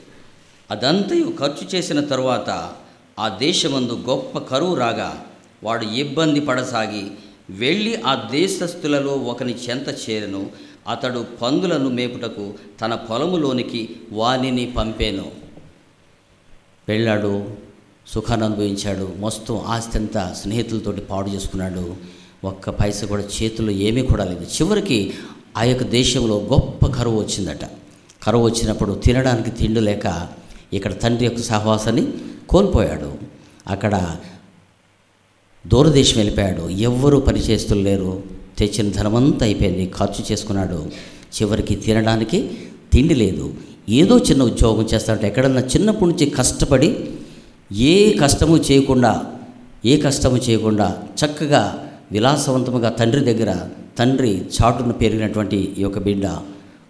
అదంతయు 0.71 1.33
ఖర్చు 1.39 1.67
చేసిన 1.75 1.99
తరువాత 1.99 2.73
ఆ 3.19 3.37
దేశమందు 3.37 3.93
గొప్ప 4.09 4.39
కరువు 4.39 4.75
రాగా 4.75 5.25
వాడు 5.63 5.85
ఇబ్బంది 5.85 6.39
పడసాగి 6.39 7.11
వెళ్ళి 7.49 8.01
ఆ 8.01 8.27
దేశస్థులలో 8.31 9.11
ఒకని 9.11 9.53
చెంత 9.53 10.09
చేరను. 10.09 10.70
అతడు 10.87 11.25
పందులను 11.41 11.89
మేపుటకు 11.89 12.53
తన 12.81 12.95
పొలములోనికి 12.95 13.89
వానిని 14.11 14.73
పంపేను. 14.77 15.25
వెళ్ళాడు 16.87 17.43
సుఖాన్ని 18.07 18.45
అనుభవించాడు 18.45 19.13
మొత్తం 19.19 19.59
ఆస్తి 19.59 19.97
అంతా 19.97 20.33
స్నేహితులతోటి 20.41 21.01
పాడు 21.01 21.29
చేసుకున్నాడు. 21.29 21.95
ఒక్క 22.43 22.69
పైస 22.69 23.03
కూడా 23.03 23.23
చేతుల్లో 23.23 23.73
ఏమీ 23.73 24.01
కూడా 24.01 24.25
లేదు. 24.25 24.43
చివరికి 24.43 25.13
ఆ 25.57 25.63
యొక్క 25.63 25.83
దేశంలో 25.83 26.37
గొప్ప 26.37 26.87
కరువు 26.87 27.21
వచ్చిందట. 27.21 27.65
కరువు 28.23 28.45
వచ్చినప్పుడు 28.45 28.93
తినడానికి 28.93 29.51
తిండి 29.51 29.79
లేక 29.79 30.27
ఇక్కడ 30.73 31.01
తండ్రి 31.01 31.25
యొక్క 31.25 31.39
సహవాసాన్ని 31.39 32.13
కోల్పోయాడు. 32.49 33.17
అక్కడ 33.67 34.15
దూరదేశం 35.67 36.17
వెళ్ళిపోయాడు. 36.17 36.69
ఎవ్వరూ 36.69 37.19
పనిచేస్తులు 37.19 37.81
లేరు. 37.81 38.40
తెచ్చిన 38.57 38.91
ధనమంతా 38.91 39.45
అయిపోయింది. 39.45 39.91
ఖర్చు 39.99 40.31
చేసుకున్నాడు. 40.31 40.85
చివరికి 41.35 41.75
తినడానికి 41.75 42.49
తిండి 42.93 43.15
లేదు. 43.15 43.53
ఏదో 43.89 44.17
చిన్న 44.17 44.43
ఉద్యోగం 44.43 44.83
చేస్తాడంటే 44.93 45.27
ఎక్కడన్నా 45.27 45.61
చిన్నప్పటి 45.61 46.11
నుంచి 46.11 46.29
కష్టపడి 46.29 46.95
ఏ 47.71 48.17
కష్టము 48.17 48.57
చేయకుండా 48.57 49.25
ఏ 49.85 49.97
కష్టము 49.97 50.37
చేయకుండా 50.37 50.95
చక్కగా 51.19 51.83
విలాసవంతముగా 52.11 52.89
తండ్రి 52.89 53.21
దగ్గర 53.21 53.55
తండ్రి 53.99 54.41
చాటును 54.55 54.93
పెరిగినటువంటి 54.93 55.75
ఈ 55.77 55.81
యొక్క 55.81 55.99
బిడ్డ 55.99 56.25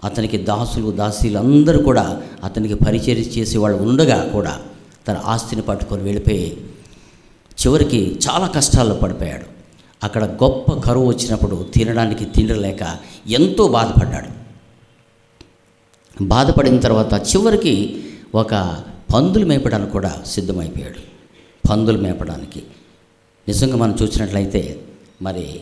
అతనికి 0.03 0.37
దాసులు 0.37 0.91
దాసీలు 0.91 1.37
అందరూ 1.37 1.79
కూడా 1.79 2.21
అతనికి 2.43 2.73
పరిచయం 2.73 3.17
చేసేవాళ్ళు 3.17 3.77
ఉండగా 3.77 4.29
కూడా 4.33 4.59
తన 5.07 5.21
ఆస్తిని 5.25 5.61
పట్టుకొని 5.61 6.03
వెళ్ళిపోయి 6.03 6.57
చివరికి 7.63 8.19
చాలా 8.29 8.47
కష్టాల్లో 8.47 8.95
పడిపోయాడు. 8.95 9.50
అక్కడ 10.03 10.23
గొప్ప 10.23 10.73
కరువు 10.73 11.07
వచ్చినప్పుడు 11.07 11.67
తినడానికి 11.73 12.25
తిండి 12.25 12.53
లేక 12.53 12.97
ఎంతో 13.27 13.67
బాధపడ్డాడు. 13.67 14.41
బాధపడిన 16.23 16.79
తర్వాత 16.79 17.13
చివరికి 17.13 18.03
ఒక 18.35 18.83
పందులు 19.13 19.45
మేపడానికి 19.45 19.91
కూడా 19.91 20.21
సిద్ధమైపోయాడు. 20.25 20.99
పందులు 21.69 21.97
మేపడానికి. 21.97 22.63
నిజంగా 23.47 23.75
మనం 23.75 23.97
చూసినట్లయితే 24.03 24.79
మరి 25.21 25.59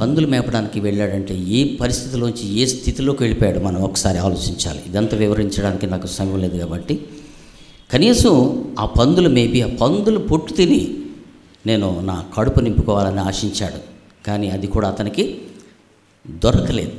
పందులు 0.00 0.26
మేపడానికి 0.26 0.80
వెళ్ళాడంటే 0.80 1.38
ఏ 1.38 1.76
పరిస్థితిలోంచి 1.76 2.54
ఏ 2.54 2.64
స్థితిలోకి 2.64 3.22
వెళ్ళిపోయాడు 3.22 3.58
మనం 3.58 3.82
ఒకసారి 3.82 4.18
ఆలోచించాలి. 4.18 4.82
ఇదంతా 4.88 5.16
వివరించడానికి 5.16 5.86
నాకు 5.86 6.06
సమయం 6.06 6.40
లేదు 6.40 6.58
కాబట్టి. 6.58 7.06
కనీసం 7.92 8.64
ఆ 8.78 8.86
పందులు 8.86 9.28
మేపి 9.28 9.62
ఆ 9.62 9.68
పందులు 9.80 10.18
పొట్టు 10.18 10.52
తిని 10.52 11.01
నేను 11.66 12.00
నా 12.00 12.24
కడుపు 12.36 12.60
నింపుకోవాలని 12.60 13.20
ఆశించాడు. 13.20 13.80
కానీ 14.26 14.50
అది 14.50 14.66
కూడా 14.66 14.88
అతనికి 14.88 15.42
దొరకలేదు. 16.30 16.92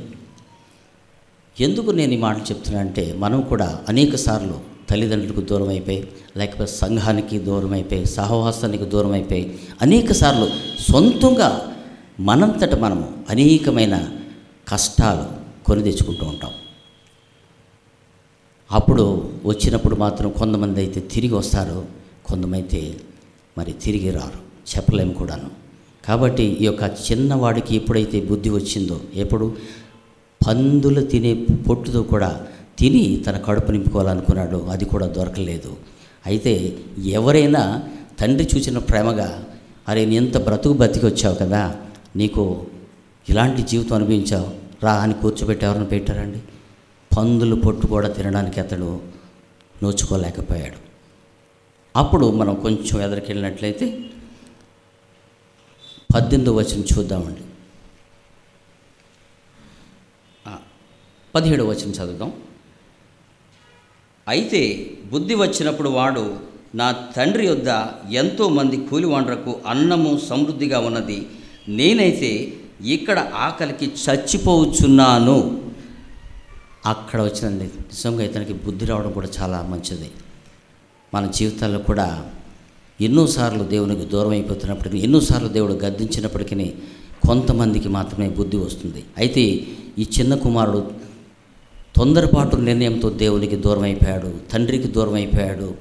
ఎందుకు 1.60 1.90
నేను 1.90 2.12
ఈ 2.12 2.16
మాటలు 2.16 2.42
చెప్తున్నా 2.42 2.80
అంటే 2.80 3.12
మనం 3.12 3.40
కూడా 3.40 3.80
అనేక 3.88 4.16
సార్లు 4.16 4.74
తల్లిదండ్రులకు 4.90 5.40
దూరం 5.40 5.68
అయిపోయి 5.68 6.08
లేకపోతే 6.36 6.72
సంఘానికి 6.72 7.38
దూరం 7.38 7.72
అయిపోయి 7.72 8.04
సహవాసానికి 8.04 8.84
దూరం 8.84 9.12
అయిపోయి 9.12 9.58
అనేక 9.82 10.12
సార్లు 10.12 10.48
సొంతంగా 10.92 11.74
మనంతట 12.20 12.74
మనము 12.74 13.14
అనేకమైన 13.30 14.08
కష్టాలు 14.68 15.24
కొని 15.64 15.82
తెచ్చుకుంటూ 15.82 16.26
ఉంటాం. 16.26 16.52
అప్పుడు 18.72 19.30
వచ్చినప్పుడు 19.44 19.96
మాత్రం 19.96 20.30
కొంతమంది 20.30 20.80
అయితే 20.80 21.00
తిరిగి 21.00 21.34
వస్తారు 21.34 21.86
కొంతమైతే 22.24 23.00
మరి 23.58 23.72
తిరిగి 23.72 24.10
రారు. 24.10 24.43
చెప్పలేము 24.70 25.12
కూడాను. 25.12 25.50
కాబట్టి 26.04 26.42
ఈ 26.42 26.64
యొక్క 26.64 26.82
చిన్నవాడికి 26.82 27.76
ఎప్పుడైతే 27.76 28.20
బుద్ధి 28.20 28.50
వచ్చిందో 28.50 29.00
ఎప్పుడు? 29.14 29.56
పందులు 30.46 31.00
తినే 31.00 31.34
పొట్టుతో 31.68 32.02
కూడా 32.02 32.46
తిని 32.78 33.24
తన 33.26 33.36
కడుపు 33.38 33.72
నింపుకోవాలనుకున్నాడు 33.72 34.56
అది 34.56 34.84
కూడా 34.84 35.06
దొరకలేదు. 35.06 35.76
అయితే 36.26 36.78
ఎవరైనా 36.98 37.82
తండ్రి 38.20 38.48
చూసిన 38.56 38.78
ప్రేమగా 38.78 39.44
అరే 39.88 40.04
నీ 40.04 40.16
ఎంత 40.16 40.36
బ్రతుకు 40.44 40.74
బతికి 40.74 41.06
వచ్చావు 41.06 41.34
కదా 41.34 41.76
నీకు 42.16 42.66
ఇలాంటి 43.28 43.62
జీవితం 43.62 43.96
అనిపించావు 43.96 44.48
రా 44.84 44.92
అని 44.92 45.14
కూర్చోబెట్టి 45.14 45.66
ఎవరిని 45.66 45.86
పెట్టారండి? 45.86 46.38
పందులు 47.18 47.56
పొట్టు 47.56 47.86
కూడా 47.86 48.08
తినడానికి 48.08 48.60
అతడు 48.60 49.00
నోచుకోలేకపోయాడు. 49.82 50.78
అప్పుడు 51.98 52.30
మనం 52.30 52.54
కొంచెం 52.54 53.02
ఎదరికెళ్ళినట్లయితే 53.02 53.98
పద్దెనిమిదో 56.14 56.52
వచనం 56.56 56.84
చూద్దామండి. 56.92 57.42
పదిహేడు 61.34 61.64
వచనం 61.64 61.92
చదువుదాం. 61.98 62.32
అయితే 64.28 64.60
బుద్ధి 65.12 65.34
వచ్చినప్పుడు 65.34 65.88
వాడు 65.88 66.24
నా 66.80 66.86
తండ్రి 67.16 67.44
యొద్ద 67.46 67.68
ఎంతోమంది 68.12 68.76
కూలివాండ్రకు 68.86 69.52
అన్నము 69.66 70.12
సమృద్ధిగా 70.28 70.78
ఉన్నది 70.88 71.18
నేనైతే 71.68 72.30
ఇక్కడ 72.94 73.18
ఆకలికి 73.18 73.86
చచ్చిపోవచ్చున్నాను 74.04 75.36
అక్కడ 76.86 77.18
వచ్చిన 77.22 77.48
నిజంగా 77.48 78.22
ఇతనికి 78.24 78.54
బుద్ధి 78.64 78.84
రావడం 78.86 79.12
కూడా 79.12 79.28
చాలా 79.38 79.58
మంచిది. 79.72 80.10
మన 81.14 81.26
జీవితాల్లో 81.26 81.80
కూడా 81.90 82.08
ఎన్నోసార్లు 83.00 83.64
దేవునికి 83.64 84.04
దూరం 84.04 84.30
అయిపోతున్నప్పటికీ 84.30 84.98
ఎన్నోసార్లు 84.98 85.48
దేవుడు 85.48 85.72
గద్దించినప్పటికీ 85.72 86.72
కొంతమందికి 87.28 87.88
మాత్రమే 87.88 88.28
బుద్ధి 88.28 88.56
వస్తుంది. 88.56 89.04
అయితే 89.18 89.40
ఈ 89.98 90.06
చిన్న 90.20 90.34
కుమారుడు 90.34 90.90
తొందరపాటు 91.96 92.56
నిర్ణయంతో 92.56 93.10
దేవునికి 93.10 93.56
దూరం 93.56 93.82
అయిపోయాడు 93.82 94.34
తండ్రికి 94.52 94.88
దూరం 94.88 95.14
అయిపోయాడు 95.14 95.74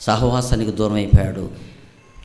సహవాసానికి 0.00 0.70
దూరం 0.70 0.92
అయిపోయాడు 0.92 1.50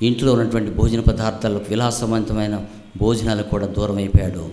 ఇంట్లో 0.01 0.33
ఉన్నటువంటి 0.33 0.71
భోజన 0.71 0.99
పదార్థాలకు 0.99 1.65
విలాసవంతమైన 1.69 2.65
భోజనాలకు 2.97 3.49
కూడా 3.49 3.67
దూరం 3.67 3.97
అయిపోయాడు 3.97 4.49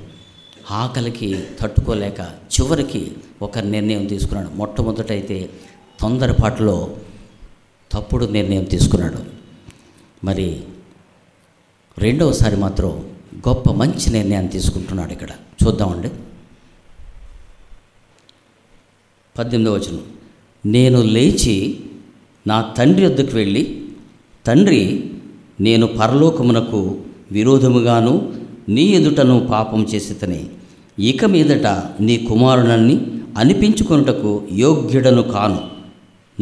ఆకలికి 0.70 1.38
తట్టుకోలేక 1.60 2.20
చివరికి 2.20 3.12
ఒక 3.42 3.58
నిర్ణయం 3.58 4.06
తీసుకున్నాడు. 4.06 4.48
మొట్టమొదటైతే 4.54 5.50
తొందరపాటులో 6.00 6.96
తప్పుడు 7.92 8.26
నిర్ణయం 8.26 8.64
తీసుకున్నాడు. 8.64 9.33
మరి 10.24 10.60
రెండవసారి 11.98 12.56
మాత్రం 12.56 13.04
గొప్ప 13.48 13.70
మంచి 13.70 14.10
నిర్ణయాన్ని 14.10 14.52
తీసుకుంటున్నాడు 14.52 15.12
ఇక్కడ. 15.12 15.28
చూద్దామండి. 15.30 16.08
పద్దెనిమిదవ 19.38 19.74
వచనం. 19.74 20.00
నేను 20.66 21.02
లేచి 21.02 21.80
నా 22.46 22.74
తండ్రి 22.78 23.06
వద్దకు 23.06 23.36
వెళ్ళి 23.36 23.82
తండ్రి 24.46 25.10
నేను 25.60 25.86
పరలోకమునకు 25.86 26.98
విరోధముగాను 27.32 28.32
నీ 28.68 28.82
ఎదుటను 28.82 29.46
పాపం 29.50 29.84
చేసితని 29.84 30.46
ఇక 30.98 31.24
మీదట 31.24 31.66
నీ 32.00 32.16
కుమారునన్ని 32.18 33.00
అనిపించుకొనుటకు 33.38 34.44
యోగ్యుడను 34.52 35.22
కాను. 35.22 35.74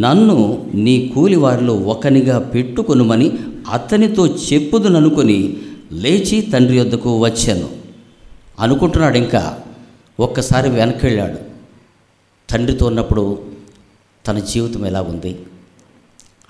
నన్ను 0.01 0.71
నీ 0.75 1.13
కూలివారిలో 1.15 1.75
ఒకనిగా 1.75 2.39
పెట్టుకొనుమని 2.39 3.33
అతనితో 3.71 4.27
చెప్పుదుననుకొని 4.27 5.57
లేచి 5.93 6.41
తండ్రి 6.41 6.81
వద్దకు 6.81 7.19
వచ్చాను. 7.19 7.69
అనుకుంటున్నాడు 8.61 9.17
ఇంకా 9.17 9.59
ఒక్కసారి 10.21 10.71
వెనక్కి 10.71 11.07
వెళ్ళాడు 11.07 11.39
తండ్రితో 12.51 12.87
ఉన్నప్పుడు 12.87 13.43
తన 14.27 14.39
జీవితం 14.39 14.87
ఎలా 14.87 15.03
ఉంది? 15.03 15.39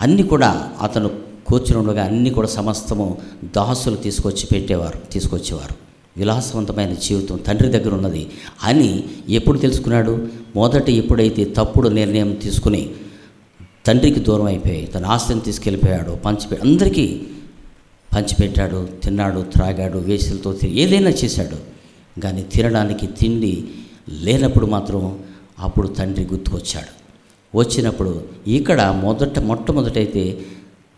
అన్నీ 0.00 0.22
కూడా 0.22 0.72
అతను 0.80 1.10
కూర్చుని 1.46 1.78
ఉండగా 1.78 2.04
అన్నీ 2.04 2.30
కూడా 2.30 2.48
సమస్తము 2.48 3.18
దాసులు 3.44 3.96
తీసుకొచ్చి 3.96 4.46
పెట్టేవారు 4.52 5.12
తీసుకొచ్చేవారు. 5.12 5.74
విలాసవంతమైన 6.16 6.92
జీవితం 6.92 7.36
తండ్రి 7.36 7.68
దగ్గర 7.68 7.94
ఉన్నది 7.94 8.30
అని 8.62 9.04
ఎప్పుడు 9.28 9.58
తెలుసుకున్నాడు? 9.58 10.28
మొదట 10.56 10.90
ఎప్పుడైతే 10.90 11.44
తప్పుడు 11.44 11.88
నిర్ణయం 11.88 12.32
తీసుకుని 12.32 12.90
తండ్రికి 13.86 14.20
దూరం 14.20 14.44
అయిపోయి 14.44 14.86
తన 14.86 15.06
ఆస్తిని 15.06 15.40
తీసుకెళ్ళిపోయాడు 15.40 16.10
పంచిపె 16.10 16.56
అందరికీ 16.56 17.26
పంచిపెట్టాడు 18.16 18.88
తిన్నాడు 19.02 19.40
త్రాగాడు 19.40 19.98
వేసులతో 19.98 20.58
ఏదైనా 20.64 21.10
చేశాడు. 21.10 21.58
కానీ 22.20 22.42
తినడానికి 22.42 23.06
తిండి 23.06 23.70
లేనప్పుడు 24.10 24.66
మాత్రం 24.66 25.18
అప్పుడు 25.58 25.88
తండ్రి 25.88 26.24
గుర్తుకొచ్చాడు. 26.24 26.92
వచ్చినప్పుడు 27.58 28.24
ఇక్కడ 28.46 28.82
మొదట 28.82 29.38
మొట్టమొదటైతే 29.38 30.40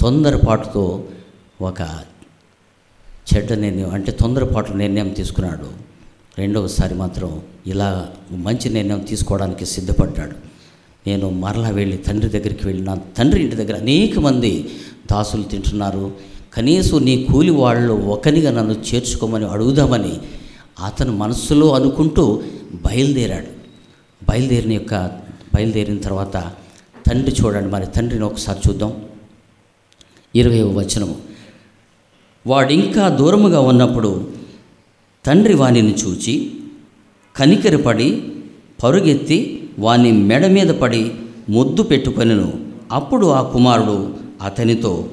తొందరపాటుతో 0.01 1.05
ఒక 1.61 1.81
చెడ్డ 3.31 3.53
నిర్ణయం 3.53 3.90
అంటే 3.90 4.12
తొందరపాటు 4.12 4.73
నిర్ణయం 4.73 5.09
తీసుకున్నాడు. 5.09 5.68
రెండవసారి 6.38 6.94
మాత్రం 6.94 7.42
ఇలా 7.66 8.09
మంచి 8.33 8.68
నిర్ణయం 8.68 8.99
తీసుకోవడానికి 8.99 9.66
సిద్ధపడ్డాడు. 9.66 10.53
నేను 11.06 11.30
మరలా 11.30 11.70
వెళ్ళి 11.70 11.96
తండ్రి 11.96 12.30
దగ్గరికి 12.30 12.66
వెళ్ళి 12.66 12.84
నా 12.84 12.94
తండ్రి 12.94 13.42
ఇంటి 13.42 13.56
దగ్గర 13.56 13.76
అనేక 13.76 14.18
మంది 14.18 14.70
దాసులు 15.12 15.42
తింటున్నారు. 15.42 16.12
కనీసం 16.54 17.04
నీ 17.04 17.24
కూలి 17.32 17.50
వాళ్ళు 17.50 17.92
ఒకనిగా 17.92 18.50
నన్ను 18.50 18.72
చేర్చుకోమని 18.72 19.44
అడుగుదామని 19.44 20.12
అతను 20.84 21.16
మనస్సులో 21.16 21.74
అనుకుంటూ 21.74 22.42
బయలుదేరాడు. 22.74 23.46
బయలుదేరిన 24.30 24.72
యొక్క 24.72 25.06
బయలుదేరిన 25.54 25.98
తర్వాత 25.98 26.52
తండ్రి 27.06 27.36
చూడండి 27.44 27.68
మరి 27.68 27.86
తండ్రిని 27.86 28.24
ఒకసారి 28.24 28.60
చూద్దాం. 28.68 29.04
ఇరవై 30.34 30.62
వచనము. 30.62 31.16
వాడు 32.46 32.72
ఇంకా 32.72 33.08
దూరముగా 33.08 33.60
ఉన్నప్పుడు 33.60 34.30
తండ్రి 35.26 35.54
వాణిని 35.54 35.94
చూచి 35.94 36.50
కనికరపడి 37.36 38.22
పరుగెత్తి 38.82 39.63
వాని 39.78 40.12
మెడ 40.12 40.46
మీద 40.46 40.68
పడి 40.68 41.10
ముద్దు 41.50 41.82
పెట్టుకొనెను. 41.82 42.52
అప్పుడు 42.92 43.26
ఆ 43.26 43.42
కుమారుడు 43.42 44.08
అతనితో 44.42 45.08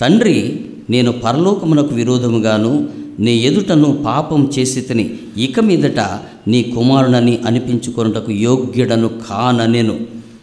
తండ్రి 0.00 0.60
నేను 0.90 1.12
పరలోకమునకు 1.12 1.94
విరోధముగాను 1.94 2.88
నీ 3.20 3.36
ఎదుటను 3.36 4.02
పాపం 4.06 4.50
చేసి 4.58 4.80
తిని 4.80 5.18
ఇక 5.36 5.60
మీదట 5.60 6.00
నీ 6.48 6.62
కుమారునని 6.62 7.38
అనిపించుకొనుటకు 7.46 8.30
యోగ్యుడను 8.32 9.08
కాననేను. 9.08 9.98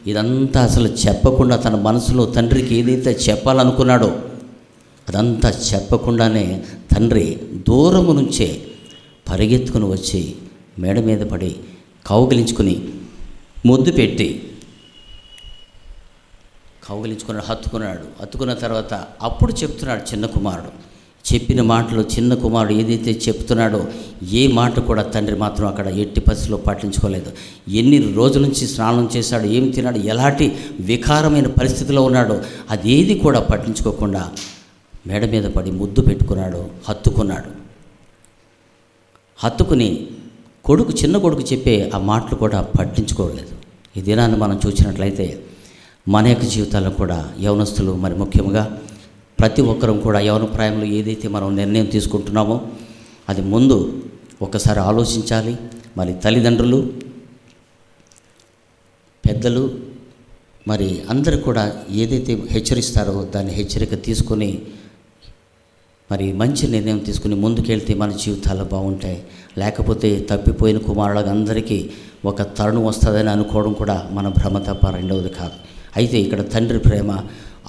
ఇదంతా 0.08 0.62
అసలు 0.62 0.88
చెప్పకుండా 0.88 1.56
తన 1.56 1.75
మనసులో 1.75 2.25
తండ్రికి 2.25 2.75
ఏదైతే 2.75 3.19
చెప్పాలనుకున్నాడో 3.30 4.15
అదంతా 5.10 5.49
చెప్పకుండానే 5.49 6.63
తండ్రి 6.95 7.39
దూరము 7.67 8.13
నుంచే 8.13 8.62
పరిగెత్తుకుని 9.30 9.86
వచ్చి 9.86 10.34
మేడ 10.80 10.99
మీద 10.99 11.19
పడి 11.19 11.56
కౌగిలించుకుని 12.06 12.80
ముద్దు 13.69 13.91
పెట్టి 13.91 14.27
కౌగిలించుకున్నాడు 16.88 17.45
హత్తుకున్నాడు. 17.49 18.06
హత్తుకున్న 18.21 18.53
తర్వాత 18.63 18.93
అప్పుడు 19.21 19.53
చెప్తున్నాడు 19.62 20.03
చిన్న 20.12 20.25
కుమారుడు. 20.36 20.71
చెప్పిన 21.30 21.62
మాటలు 21.71 22.01
చిన్న 22.15 22.34
కుమారుడు 22.34 22.73
ఏదైతే 22.73 23.12
చెప్తున్నాడో 23.25 23.80
ఏ 24.41 24.43
మాట 24.58 24.80
కూడా 24.80 25.03
తండ్రి 25.13 25.36
మాత్రం 25.36 25.65
అక్కడ 25.67 25.88
ఎట్టి 26.03 26.19
పరిస్థితిలో 26.21 26.58
పాటించుకోలేదు 26.58 27.32
ఎన్ని 27.80 27.97
రోజుల 28.13 28.41
నుంచి 28.41 28.65
స్నానం 28.73 29.10
చేశాడు 29.15 29.47
ఏం 29.58 29.65
తిన్నాడు 29.69 29.99
ఎలాంటి 30.13 30.45
వికారమైన 30.91 31.47
పరిస్థితిలో 31.60 32.03
ఉన్నాడో 32.03 32.38
అదేది 32.69 33.15
కూడా 33.25 33.41
పట్టించుకోకుండా 33.49 34.23
మెడ 35.08 35.25
మీద 35.34 35.47
పడి 35.58 35.71
ముద్దు 35.82 36.01
పెట్టుకున్నాడు 36.01 36.62
హత్తుకున్నాడు. 36.88 37.51
హత్తుకుని 39.39 39.89
కొడుకు 40.65 40.91
చిన్న 40.91 41.17
కొడుకు 41.17 41.41
చెప్పే 41.41 41.75
ఆ 41.95 41.99
మాటలు 42.12 42.36
కూడా 42.36 42.62
పట్టించుకోలేదు. 42.80 43.57
ఈ 43.97 44.01
దినాన్ని 44.01 44.38
మనం 44.38 44.57
చూసినట్లయితే 44.65 45.25
మన 46.07 46.27
యొక్క 46.27 46.45
జీవితాల్లో 46.45 46.91
కూడా 46.91 47.17
యవనస్తులు 47.41 47.91
మరి 48.03 48.15
ముఖ్యంగా 48.15 48.63
ప్రతి 49.39 49.62
ఒక్కరం 49.62 49.99
కూడా 49.99 50.19
యవన 50.19 50.45
ప్రాయంలో 50.45 50.86
ఏదైతే 50.86 51.27
మనం 51.27 51.55
నిర్ణయం 51.55 51.86
తీసుకుంటున్నామో 51.86 52.55
అది 53.29 53.41
ముందు 53.41 53.77
ఒకసారి 54.41 54.79
ఆలోచించాలి. 54.79 55.53
మరి 55.97 56.13
తల్లిదండ్రులు 56.13 56.79
పెద్దలు 59.23 59.63
మరి 60.67 60.88
అందరూ 61.10 61.38
కూడా 61.38 61.63
ఏదైతే 61.89 62.33
హెచ్చరిస్తారో 62.51 63.23
దాన్ని 63.36 63.53
హెచ్చరిక 63.53 64.03
తీసుకొని 64.03 64.62
మరి 66.12 66.33
మంచి 66.33 66.67
నిర్ణయం 66.67 66.97
తీసుకుని 66.97 67.36
ముందుకెళ్తే 67.36 67.93
మన 67.93 68.12
జీవితాలు 68.12 68.63
బాగుంటాయి. 68.63 69.23
లేకపోతే 69.58 70.10
తప్పిపోయిన 70.32 70.78
కుమారులకు 70.78 71.30
అందరికీ 71.30 71.89
ఒక 72.26 72.41
తరుణం 72.41 72.86
వస్తుందని 72.86 73.30
అనుకోవడం 73.30 73.74
కూడా 73.74 73.98
మన 74.12 74.28
భ్రమ 74.28 74.58
తప్ప 74.58 74.89
రెండవది 74.96 75.30
కాదు. 75.30 75.58
అయితే 75.98 76.17
ఇక్కడ 76.22 76.41
తండ్రి 76.54 76.80
ప్రేమ 76.80 77.12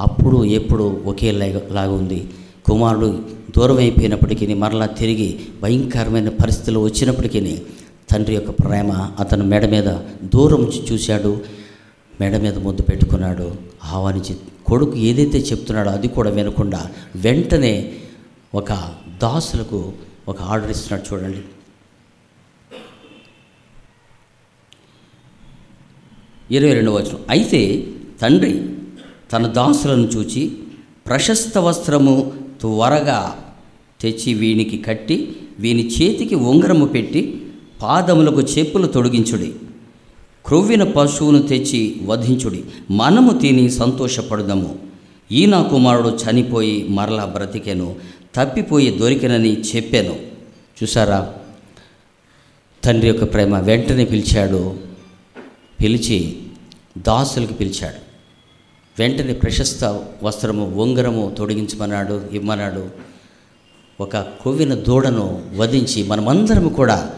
అప్పుడు 0.01 0.45
ఎప్పుడు 0.45 1.03
ఒకేలాగా 1.07 1.61
లాగా 1.73 1.93
ఉంది. 1.93 2.21
కుమారుడు 2.67 3.09
దూరం 3.57 3.79
అయిపోయినప్పటికీ 3.79 4.55
మరలా 4.55 4.87
తిరిగి 4.87 5.29
భయంకరమైన 5.63 6.29
పరిస్థితులు 6.29 6.81
వచ్చినప్పటికీ 6.81 7.63
తండ్రి 8.11 8.35
యొక్క 8.35 8.51
ప్రేమ 8.51 8.93
అతను 9.21 9.45
మెడ 9.45 9.65
మీద 9.71 9.89
దూరం 10.35 10.63
చూశాడు. 10.89 11.33
మెడ 12.21 12.37
మీద 12.37 12.57
ముద్దు 12.59 12.83
పెట్టుకున్నాడు. 12.83 13.47
ఆహ్వానించి 13.85 14.35
కొడుకు 14.67 14.97
ఏదైతే 15.09 15.39
చెప్తున్నాడో 15.39 15.91
అది 15.91 16.09
కూడా 16.09 16.31
వినకుండా 16.31 16.81
వెంటనే 17.17 17.75
ఒక 18.55 18.73
దాసులకు 19.23 19.93
ఒక 20.29 20.37
ఆర్డర్ 20.43 20.71
ఇస్తున్నాడు 20.71 21.05
చూడండి. 21.09 21.43
ఇరవై 26.51 26.73
రెండవ 26.73 26.95
వచనం. 26.95 27.19
అయితే 27.31 27.87
తండ్రి 28.21 28.63
తన 29.33 29.47
దాసులను 29.47 30.07
చూచి 30.07 30.53
ప్రశస్త 31.07 31.59
వస్త్రము 31.59 32.33
త్వరగా 32.61 33.45
తెచ్చి 34.01 34.35
వీనికి 34.35 34.79
కట్టి 34.79 35.37
వీని 35.59 35.89
చేతికి 35.89 36.35
ఉంగరము 36.35 36.87
పెట్టి 36.87 37.47
పాదములకు 37.83 38.41
చెప్పులు 38.41 38.87
తొడిగించుడి. 38.87 39.53
క్రొవ్విన 40.47 40.83
పశువును 40.83 41.43
తెచ్చి 41.43 41.97
వధించుడి. 42.05 42.65
మనము 42.91 43.39
తిని 43.39 43.71
సంతోషపడదాము. 43.71 44.79
ఈ 45.33 45.47
నా 45.47 45.63
కుమారుడు 45.63 46.09
చనిపోయి 46.09 46.87
మరలా 46.89 47.25
బ్రతికెను. 47.25 47.97
తప్పిపోయి 48.35 48.99
దొరికినని 48.99 49.61
చెప్పాను. 49.61 50.17
చూసారా? 50.83 51.35
తండ్రి 52.85 53.09
యొక్క 53.09 53.25
ప్రేమ 53.25 53.59
వెంటనే 53.59 54.05
పిలిచాడు. 54.05 54.88
పిలిచి 55.81 56.43
దాసులకు 56.99 57.53
పిలిచాడు. 57.53 58.09
వెంటనే 58.99 59.33
ప్రశస్త 59.33 59.85
వస్త్రము 60.23 60.83
ఉంగరము 60.83 61.35
తొడిగించమన్నాడు 61.39 62.23
ఇమ్మన్నాడు. 62.33 62.91
ఒక 64.01 64.17
కొవ్విన 64.17 64.75
దూడను 64.75 65.51
వధించి 65.57 66.03
మనమందరము 66.03 66.69
కూడా 66.69 67.15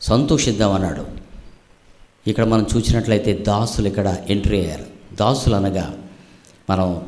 సంతోషిద్దామన్నాడు. 0.00 1.06
ఇక్కడ 2.26 2.44
మనం 2.44 2.66
చూసినట్లయితే 2.76 3.32
దాసులు 3.32 3.88
ఇక్కడ 3.88 4.16
ఎంట్రీ 4.30 4.60
అయ్యారు. 4.60 4.84
దాసులు 5.14 5.54
అనగా 5.54 5.98
మనం 6.70 7.06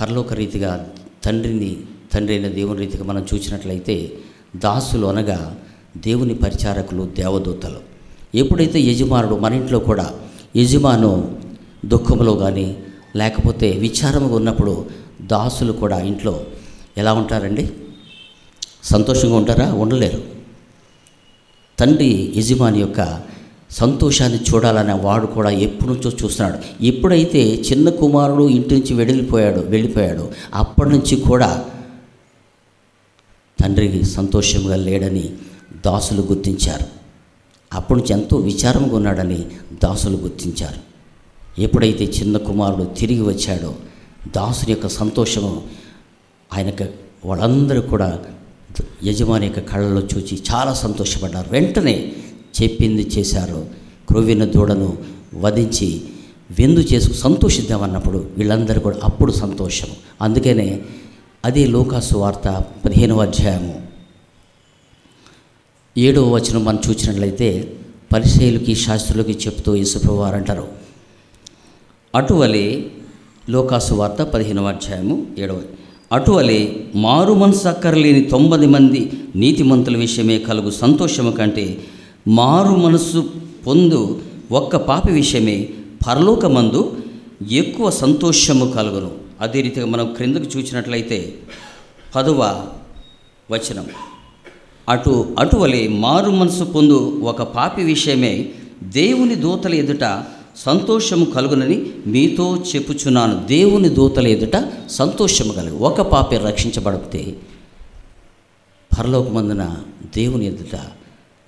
పరలోక 0.00 0.32
రీతిగా 0.32 0.90
తండ్రిని 1.24 1.76
తండ్రి 2.12 2.36
అయిన 2.36 2.48
దేవుని 2.48 2.78
రీతిగా 2.78 3.04
మనం 3.04 3.26
చూసినట్లయితే 3.34 4.12
దాసులు 4.56 5.06
అనగా 5.06 5.60
దేవుని 5.96 6.34
పరిచారకులు 6.34 7.10
దేవదూతలు. 7.16 7.87
ఎప్పుడైతే 8.34 8.80
యజమానుడు 8.80 9.34
మన 9.34 9.54
ఇంట్లో 9.54 9.78
కూడా 9.78 10.10
యజమాను 10.56 11.38
దుఃఖంలో 11.84 12.34
కానీ 12.34 12.76
లేకపోతే 13.16 13.70
విచారముగా 13.70 14.34
ఉన్నప్పుడు 14.34 14.86
దాసులు 15.22 15.72
కూడా 15.72 16.00
ఇంట్లో 16.00 16.46
ఎలా 16.98 17.12
ఉంటారండి? 17.12 17.70
సంతోషంగా 18.82 19.36
ఉంటారా? 19.36 19.72
ఉండలేరు. 19.72 20.22
తండ్రి 21.78 22.32
యజమాని 22.36 22.80
యొక్క 22.80 23.20
సంతోషాన్ని 23.70 24.38
చూడాలనే 24.38 24.92
వాడు 24.92 25.26
కూడా 25.26 25.50
ఎప్పటి 25.50 25.90
నుంచో 25.90 26.12
చూస్తున్నాడు. 26.24 26.84
ఎప్పుడైతే 26.84 27.40
చిన్న 27.40 27.90
కుమారుడు 27.90 28.48
ఇంటి 28.48 28.74
నుంచి 28.74 28.94
వెళ్ళిపోయాడు 28.94 29.60
వెళ్ళిపోయాడు 29.60 30.30
అప్పటి 30.54 30.88
నుంచి 30.88 31.16
కూడా 31.16 31.64
తండ్రికి 33.60 34.02
సంతోషంగా 34.02 34.76
లేడని 34.76 35.32
దాసులు 35.86 36.20
గుర్తించారు. 36.22 36.97
అప్పటి 37.72 38.00
నుంచి 38.00 38.12
ఎంతో 38.12 38.36
విచారంగా 38.36 38.96
ఉన్నాడని 38.96 39.44
దాసులు 39.82 40.16
గుర్తించారు. 40.16 40.88
ఎప్పుడైతే 41.60 42.04
చిన్న 42.04 42.36
కుమారుడు 42.36 42.84
తిరిగి 42.84 43.20
వచ్చాడో 43.20 43.74
దాసుని 44.36 44.72
యొక్క 44.72 44.88
సంతోషము 44.88 45.62
ఆయనకు 46.54 46.84
వాళ్ళందరూ 47.24 47.80
కూడా 47.80 48.18
యజమాని 49.04 49.46
యొక్క 49.46 49.60
కళ్ళలో 49.60 50.00
చూచి 50.00 50.42
చాలా 50.54 50.72
సంతోషపడ్డారు. 50.72 51.50
వెంటనే 51.50 52.12
చెప్పింది 52.62 53.02
చేశారు. 53.02 53.66
క్రొవ్విన 54.08 54.44
దూడను 54.44 54.98
వధించి 55.34 56.02
విందు 56.58 56.80
చేసుకు 56.80 57.12
సంతోషిద్దామన్నప్పుడు 57.12 58.30
వీళ్ళందరూ 58.38 58.80
కూడా 58.80 58.96
అప్పుడు 59.04 59.32
సంతోషం. 59.32 59.88
అందుకనే 60.22 60.82
అదే 61.44 61.66
లోకాసు 61.66 62.18
వార్త 62.18 62.64
పదిహేనవ 62.84 63.22
అధ్యాయము. 63.22 63.87
ఏడవ 65.98 66.34
వచనం 66.34 66.64
మనం 66.64 66.78
చూసినట్లయితే 66.90 67.76
పరిశైలుకి 68.14 68.74
శాస్త్రులకి 68.74 69.32
చెప్తూ 69.32 69.74
యేసుప్రభువారు 69.74 70.36
అంటారు. 70.36 70.68
అటువలే 72.14 72.90
లోకాసు 73.50 73.94
వార్త 73.94 74.22
పదిహేనవ 74.22 74.66
అధ్యాయము 74.66 75.26
ఏడవ 75.38 75.62
అటువలే 76.12 76.60
మారు 76.94 77.32
మనసు 77.34 77.68
అక్కర్లేని 77.68 78.20
తొమ్మిది 78.20 78.66
మంది 78.66 79.12
నీతిమంతుల 79.36 79.96
విషయమే 79.96 80.38
కలుగు 80.38 80.70
సంతోషము 80.70 81.30
కంటే 81.30 81.66
మారు 82.28 82.74
మనస్సు 82.74 83.30
పొందు 83.66 84.20
ఒక్క 84.52 84.76
పాపి 84.76 85.12
విషయమే 85.12 85.68
పరలోకమందు 86.08 86.82
ఎక్కువ 87.52 87.90
సంతోషము 87.90 88.66
కలుగును. 88.72 89.10
అదే 89.40 89.60
రీతిగా 89.60 89.86
మనం 89.86 90.14
క్రిందకు 90.16 90.58
చూసినట్లయితే 90.58 91.34
పదవ 92.16 92.66
వచనం. 93.50 93.86
అటు 94.88 95.36
అటువలే 95.38 95.88
మారు 95.88 96.30
మనసు 96.30 96.64
పొందు 96.64 97.20
ఒక 97.24 97.42
పాపి 97.42 97.82
విషయమే 97.82 98.48
దేవుని 98.82 99.34
దూతల 99.34 99.74
ఎదుట 99.74 100.24
సంతోషము 100.56 101.24
కలుగునని 101.24 101.90
మీతో 102.06 102.56
చెప్పుచున్నాను. 102.56 103.46
దేవుని 103.46 103.88
దూతల 103.88 104.26
ఎదుట 104.26 104.72
సంతోషము 104.90 105.52
కలుగు. 105.52 105.78
ఒక 105.78 106.00
పాపి 106.00 106.36
రక్షించబడితే 106.36 107.36
పరలోకమందున 108.98 109.76
దేవుని 110.16 110.46
ఎదుట 110.46 110.80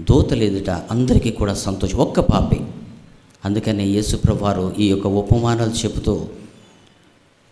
దూతల 0.03 0.43
ఎదుట 0.43 0.71
అందరికీ 0.71 1.31
కూడా 1.31 1.55
సంతోషం. 1.55 1.99
ఒక్క 1.99 2.21
పాపే. 2.21 2.61
అందుకనే 3.45 3.85
యేసుప్రభువారు 3.85 4.75
ఈ 4.79 4.87
యొక్క 4.87 5.07
ఉపమానాలు 5.07 5.71
చెబుతూ 5.71 6.21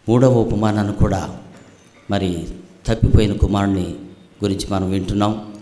మూడవ 0.08 0.32
ఉపమానాన్ని 0.32 0.92
కూడా 0.92 1.38
మరి 2.10 2.46
తప్పిపోయిన 2.86 3.32
కుమారుని 3.32 3.94
గురించి 4.44 4.66
మనం 4.70 4.90
వింటున్నాం. 4.90 5.57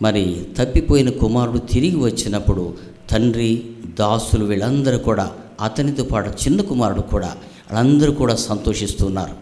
మరి 0.00 0.24
తప్పిపోయిన 0.58 1.10
కుమారుడు 1.20 1.60
తిరిగి 1.70 1.98
వచ్చినప్పుడు 2.00 2.64
తండ్రి 3.10 3.50
దాసులు 3.98 4.44
వీళ్ళందరూ 4.44 4.98
కూడా 5.00 5.26
అతనితో 5.60 6.04
పాటు 6.04 6.30
చిన్న 6.42 6.60
కుమారుడు 6.62 7.02
కూడా 7.10 7.30
వాళ్ళందరూ 7.66 8.12
కూడా 8.12 8.34
సంతోషిస్తున్నారు 8.44 9.34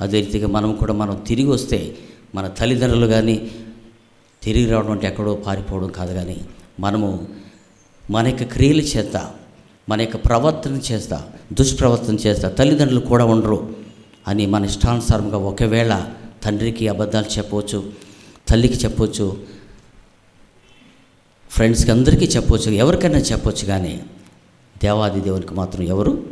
అదే 0.00 0.18
రీతిగా 0.20 0.48
మనం 0.48 0.70
కూడా 0.72 0.94
మనం 0.94 1.16
తిరిగి 1.26 1.50
వస్తే 1.50 1.80
మన 2.34 2.46
తల్లిదండ్రులు 2.58 3.06
కానీ 3.06 3.36
తిరిగి 4.42 4.66
రావడం 4.66 4.92
అంటే 4.92 5.06
ఎక్కడో 5.06 5.32
పారిపోవడం 5.46 5.90
కాదు 5.90 6.12
కానీ 6.14 6.38
మనము 6.78 7.08
మన 8.04 8.24
యొక్క 8.26 8.44
క్రియల 8.52 8.80
చేత 8.86 9.16
మన 9.88 9.98
యొక్క 10.00 10.18
ప్రవర్తన 10.26 10.76
చేస్తా 10.88 11.18
దుష్ప్రవర్తన 11.52 12.16
చేస్తా 12.24 12.48
తల్లిదండ్రులు 12.58 13.02
కూడా 13.08 13.24
ఉండరు 13.24 13.58
అని 14.26 14.44
మన 14.46 14.64
ఇష్టానుసారంగా 14.64 15.38
ఒకవేళ 15.50 15.92
తండ్రికి 16.44 16.84
అబద్ధాలు 16.88 17.30
చెప్పవచ్చు 17.36 17.78
తల్లికి 18.48 18.78
చెప్పవచ్చు 18.78 19.26
ఫ్రెండ్స్కి 21.58 21.90
అందరికీ 21.90 22.24
చెప్పవచ్చు 22.24 22.70
ఎవరికైనా 22.70 23.18
చెప్పవచ్చు 23.18 23.66
కానీ 23.66 24.00
దేవాది 24.82 25.20
దేవునికి 25.20 25.54
మాత్రం 25.54 25.82
ఎవరు 25.82 26.24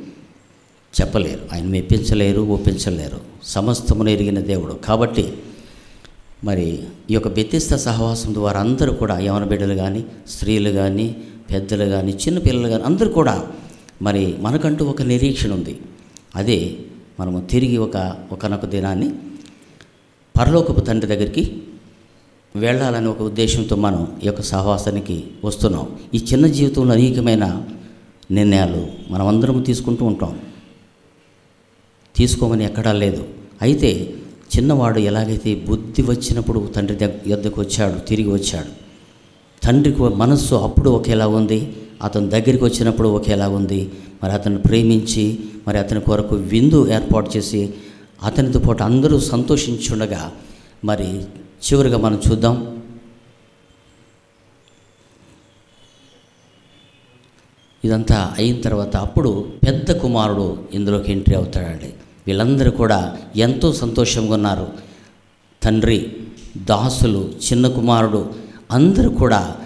చెప్పలేరు. 1.00 1.48
ఆయన 1.52 1.64
మెప్పించలేరు 1.64 2.40
ఒప్పించలేరు. 2.40 3.20
సమస్తమును 3.44 4.08
ఎరిగిన 4.08 4.40
దేవుడు. 4.40 4.72
కాబట్టి 4.72 5.32
మరి 6.44 6.82
ఈ 7.10 7.14
యొక్క 7.14 7.28
వ్యతిస్త 7.28 7.76
సహవాసం 7.76 8.34
ద్వారా 8.34 8.60
అందరూ 8.60 8.92
కూడా 8.92 9.18
యవన 9.18 9.44
బిడ్డలు 9.44 9.74
కానీ 9.74 10.04
స్త్రీలు 10.28 10.70
కానీ 10.70 11.16
పెద్దలు 11.50 11.84
కానీ 11.84 12.12
చిన్నపిల్లలు 12.12 12.68
కానీ 12.68 12.82
అందరూ 12.82 13.10
కూడా 13.10 13.46
మరి 14.02 14.36
మనకంటూ 14.38 14.84
ఒక 14.84 15.02
నిరీక్షణ 15.02 15.52
ఉంది. 15.52 15.80
అదే 16.36 16.76
మనము 17.20 17.40
తిరిగి 17.40 17.76
ఒక 17.76 18.16
ఒకనొక 18.32 18.64
దినాన్ని 18.64 19.12
పరలోకపు 20.40 20.80
తండ్రి 20.80 21.16
దగ్గరికి 21.16 21.62
వెళ్ళాలని 22.60 23.08
ఒక 23.08 23.22
ఉద్దేశంతో 23.22 23.76
మనం 23.76 24.02
ఈ 24.24 24.26
యొక్క 24.26 24.42
సహవాసానికి 24.42 25.24
వస్తున్నాం. 25.44 25.86
ఈ 26.14 26.18
చిన్న 26.32 26.46
జీవితంలో 26.46 26.92
అనేకమైన 26.92 27.62
నిర్ణయాలు 28.30 28.86
మనం 29.12 29.26
అందరం 29.26 29.62
తీసుకుంటూ 29.62 30.04
ఉంటాం. 30.04 30.38
తీసుకోమని 32.16 32.64
ఎక్కడా 32.64 32.92
లేదు. 32.92 33.22
అయితే 33.62 34.14
చిన్నవాడు 34.54 34.98
ఎలాగైతే 34.98 35.54
బుద్ధి 35.54 36.02
వచ్చినప్పుడు 36.02 36.60
తండ్రి 36.76 36.96
దగ్గ 36.96 37.14
యొద్దకు 37.26 37.60
వచ్చాడు 37.60 37.98
తిరిగి 37.98 38.30
వచ్చాడు. 38.30 38.70
తండ్రికి 39.66 40.02
మనస్సు 40.02 40.54
అప్పుడు 40.54 40.90
ఒకేలా 40.90 41.26
ఉంది 41.26 41.76
అతని 42.02 42.28
దగ్గరికి 42.30 42.64
వచ్చినప్పుడు 42.64 43.08
ఒకేలా 43.08 43.48
ఉంది. 43.48 43.90
మరి 44.22 44.32
అతను 44.32 44.58
ప్రేమించి 44.58 45.38
మరి 45.68 45.78
అతని 45.78 46.00
కొరకు 46.00 46.34
విందు 46.34 46.80
ఏర్పాటు 46.90 47.36
చేసి 47.36 47.74
అతనితో 48.22 48.58
పాటు 48.58 48.82
అందరూ 48.82 49.20
సంతోషించుండగా 49.20 50.32
మరి 50.84 51.08
చివరిగా 51.66 51.98
మనం 51.98 52.22
చూద్దాం. 52.30 52.82
ఇదంతా 57.84 58.34
అయిన 58.38 58.60
తర్వాత 58.60 58.96
అప్పుడు 58.96 59.52
పెద్ద 59.66 60.00
కుమారుడు 60.00 60.64
ఇందులోకి 60.72 61.12
ఎంట్రీ 61.12 61.36
అవుతాడండి. 61.36 61.94
వీళ్ళందరూ 62.26 62.70
కూడా 62.70 63.18
ఎంతో 63.36 63.72
సంతోషంగా 63.72 64.34
ఉన్నారు. 64.34 64.68
తండ్రి 65.62 66.16
దాసులు 66.56 67.32
చిన్న 67.52 67.68
కుమారుడు 67.68 68.34
అందరూ 68.70 69.10
కూడా 69.10 69.56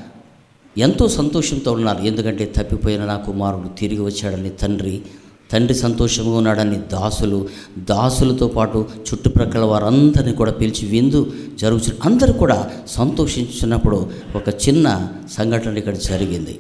ఎంతో 0.79 1.09
సంతోషంతో 1.09 1.73
ఉన్నారు. 1.73 2.03
ఎందుకంటే 2.03 2.53
తప్పిపోయిన 2.57 3.05
నా 3.05 3.17
కుమారుడు 3.17 3.69
తిరిగి 3.69 4.01
వచ్చాడని 4.01 4.51
తండ్రి 4.51 5.03
తండ్రి 5.51 5.75
సంతోషంగా 5.75 6.37
ఉన్నాడని 6.37 6.77
దాసులు 6.77 7.49
దాసులతో 7.79 8.49
పాటు 8.49 8.89
చుట్టుప్రక్కల 9.01 9.61
వారందరినీ 9.61 10.33
కూడా 10.33 10.53
పిలిచి 10.53 10.89
విందు 10.89 11.33
జరుగుతు 11.59 11.91
అందరూ 12.05 12.33
కూడా 12.33 12.71
సంతోషించున్నప్పుడు 12.87 14.11
ఒక 14.37 14.49
చిన్న 14.49 15.09
సంఘటన 15.33 15.79
ఇక్కడ 15.79 15.97
జరిగింది. 15.97 16.59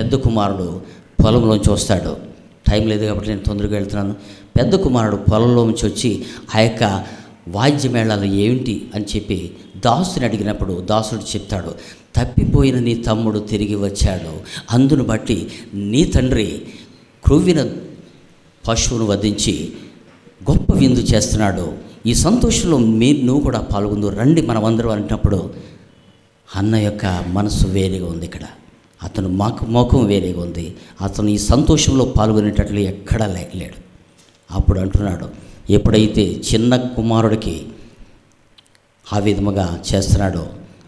పెద్ద 0.00 0.14
కుమారుడు 0.14 0.80
పొలంలోంచి 1.24 1.72
వస్తాడు. 1.72 2.16
టైం 2.70 2.88
లేదు 2.88 3.04
కాబట్టి 3.04 3.28
నేను 3.28 3.42
తొందరగా 3.42 3.74
వెళ్తున్నాను. 3.74 4.14
పెద్ద 4.58 4.74
కుమారుడు 4.74 5.16
పొలంలోంచి 5.16 5.88
వచ్చి 5.88 6.24
ఆ 6.54 6.60
యొక్క 6.60 7.04
వాద్యమేళాలు 7.48 8.24
ఏమిటి? 8.24 8.88
అని 8.94 9.04
చెప్పి 9.16 9.50
దాసుని 9.76 10.24
అడిగినప్పుడు 10.24 10.80
దాసుడు 10.80 11.20
చెప్తాడు 11.20 11.68
తప్పిపోయిన 12.16 12.78
నీ 12.78 12.94
తమ్ముడు 12.94 13.38
తిరిగి 13.38 13.74
వచ్చాడు. 13.74 14.40
అందును 14.70 15.04
బట్టి 15.04 15.48
నీ 15.74 16.04
తండ్రి 16.04 16.62
క్రొవ్విన 17.24 17.70
పశువును 18.68 19.04
వధించి 19.04 19.54
గొప్ప 20.50 20.74
విందు 20.74 21.02
చేస్తున్నాడు. 21.12 21.66
ఈ 22.06 22.14
సంతోషంలో 22.14 22.78
మీరు 22.78 23.20
నువ్వు 23.24 23.42
కూడా 23.42 23.60
పాల్గొందు 23.60 24.08
రండి 24.08 24.42
మనం 24.42 24.64
అందరం 24.64 24.90
అంటున్నప్పుడు 24.90 25.38
అన్న 26.48 26.74
యొక్క 26.74 27.04
మనసు 27.28 27.66
వేరేగా 27.68 28.06
ఉంది 28.06 28.26
ఇక్కడ. 28.26 28.44
అతను 29.04 29.28
మాకు 29.28 29.64
ముఖం 29.66 30.02
వేరేగా 30.06 30.40
ఉంది. 30.40 30.66
అతను 31.00 31.28
ఈ 31.28 31.38
సంతోషంలో 31.52 32.04
పాల్గొనేటట్లు 32.16 32.80
ఎక్కడా 32.92 33.26
లేకలేడు 33.26 33.78
అప్పుడు 34.50 34.78
అంటున్నాడు 34.80 35.26
ఎప్పుడైతే 35.70 36.24
చిన్న 36.52 36.76
కుమారుడికి 36.76 37.66
ఆ 39.06 39.18
విధముగా 39.18 39.66
చేస్తున్నాడో 39.88 40.44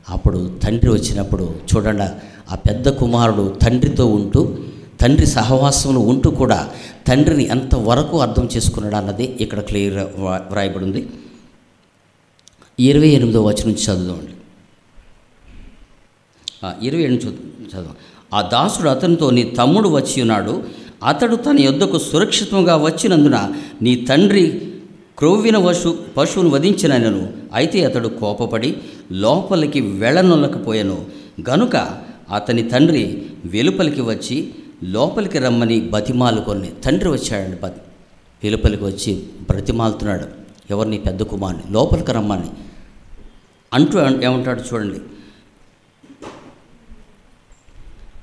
అప్పుడు 0.09 0.39
తండ్రి 0.65 0.91
వచ్చినప్పుడు 0.91 1.55
చూడండి 1.71 2.09
ఆ 2.53 2.57
పెద్ద 2.69 2.89
కుమారుడు 2.89 3.45
తండ్రితో 3.63 4.07
ఉంటూ 4.07 4.41
తండ్రి 5.01 5.27
సహవాసంలో 5.27 6.01
ఉంటూ 6.01 6.31
కూడా 6.31 6.71
తండ్రిని 7.09 7.45
ఎంతవరకు 7.45 8.21
అర్థం 8.21 8.49
చేసుకున్నాడు 8.57 8.97
అన్నది 8.97 9.25
ఇక్కడ 9.41 9.61
క్లియర్ 9.61 9.99
వ్రాయబడి 10.51 10.85
ఉంది 10.85 11.09
ఇరవై 12.79 13.09
ఎనిమిదో 13.09 13.43
వచనం 13.43 13.69
నుంచి 13.69 13.85
చదువుదామండి 13.85 14.35
ఇరవై 16.87 17.03
ఎనిమిది 17.03 17.25
చదువు 17.25 17.71
చదువు. 17.73 17.95
ఆ 18.35 18.41
దాసుడు 18.43 18.89
అతనితో 18.89 19.31
నీ 19.31 19.43
తమ్ముడు 19.45 19.89
వచ్చి 19.89 20.23
ఉన్నాడు. 20.23 20.63
అతడు 21.05 21.37
తన 21.37 21.61
యొద్దకు 21.61 21.99
సురక్షితంగా 21.99 22.77
వచ్చినందున 22.77 23.53
నీ 23.83 23.97
తండ్రి 23.97 24.45
క్రొవ్విన 25.19 25.59
వశు 25.59 25.99
పశువును 26.17 26.51
వధించినను 26.51 27.33
అయితే 27.55 27.85
అతడు 27.85 28.09
కోపపడి 28.09 28.77
లోపలికి 29.13 29.81
వెళ్ళనొల్లకపోయాను. 29.81 31.07
గనుక 31.51 31.77
అతని 32.35 32.63
తండ్రి 32.63 33.23
వెలుపలికి 33.45 34.01
వచ్చి 34.01 34.55
లోపలికి 34.85 35.39
రమ్మని 35.39 35.81
బతిమాలుకొని 35.81 36.69
తండ్రి 36.85 37.11
వచ్చాడండి 37.11 37.61
బతి 37.61 37.81
వెలుపలికి 38.45 38.85
వచ్చి 38.85 39.23
బ్రతిమాలుతున్నాడు. 39.51 40.27
ఎవరిని? 40.71 40.99
పెద్ద 40.99 41.23
కుమార్ని. 41.23 41.63
లోపలికి 41.71 42.13
రమ్మని. 42.13 42.51
అంటూ 43.73 44.01
ఏమంటాడు 44.23 44.61
చూడండి. 44.61 45.01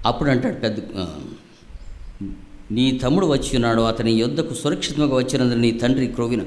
అప్పుడు 0.05 0.29
అంటాడు 0.29 0.55
పెద్ద 0.55 0.79
నీ 2.71 2.91
తమ్ముడు 2.91 3.25
వచ్చి 3.25 3.49
ఉన్నాడు. 3.53 3.81
అతని 3.81 4.11
యుద్ధకు 4.11 4.53
సురక్షితంగా 4.53 5.15
వచ్చినందుకు 5.15 5.59
నీ 5.59 5.71
తండ్రి 5.71 6.07
క్రొవిన 6.07 6.41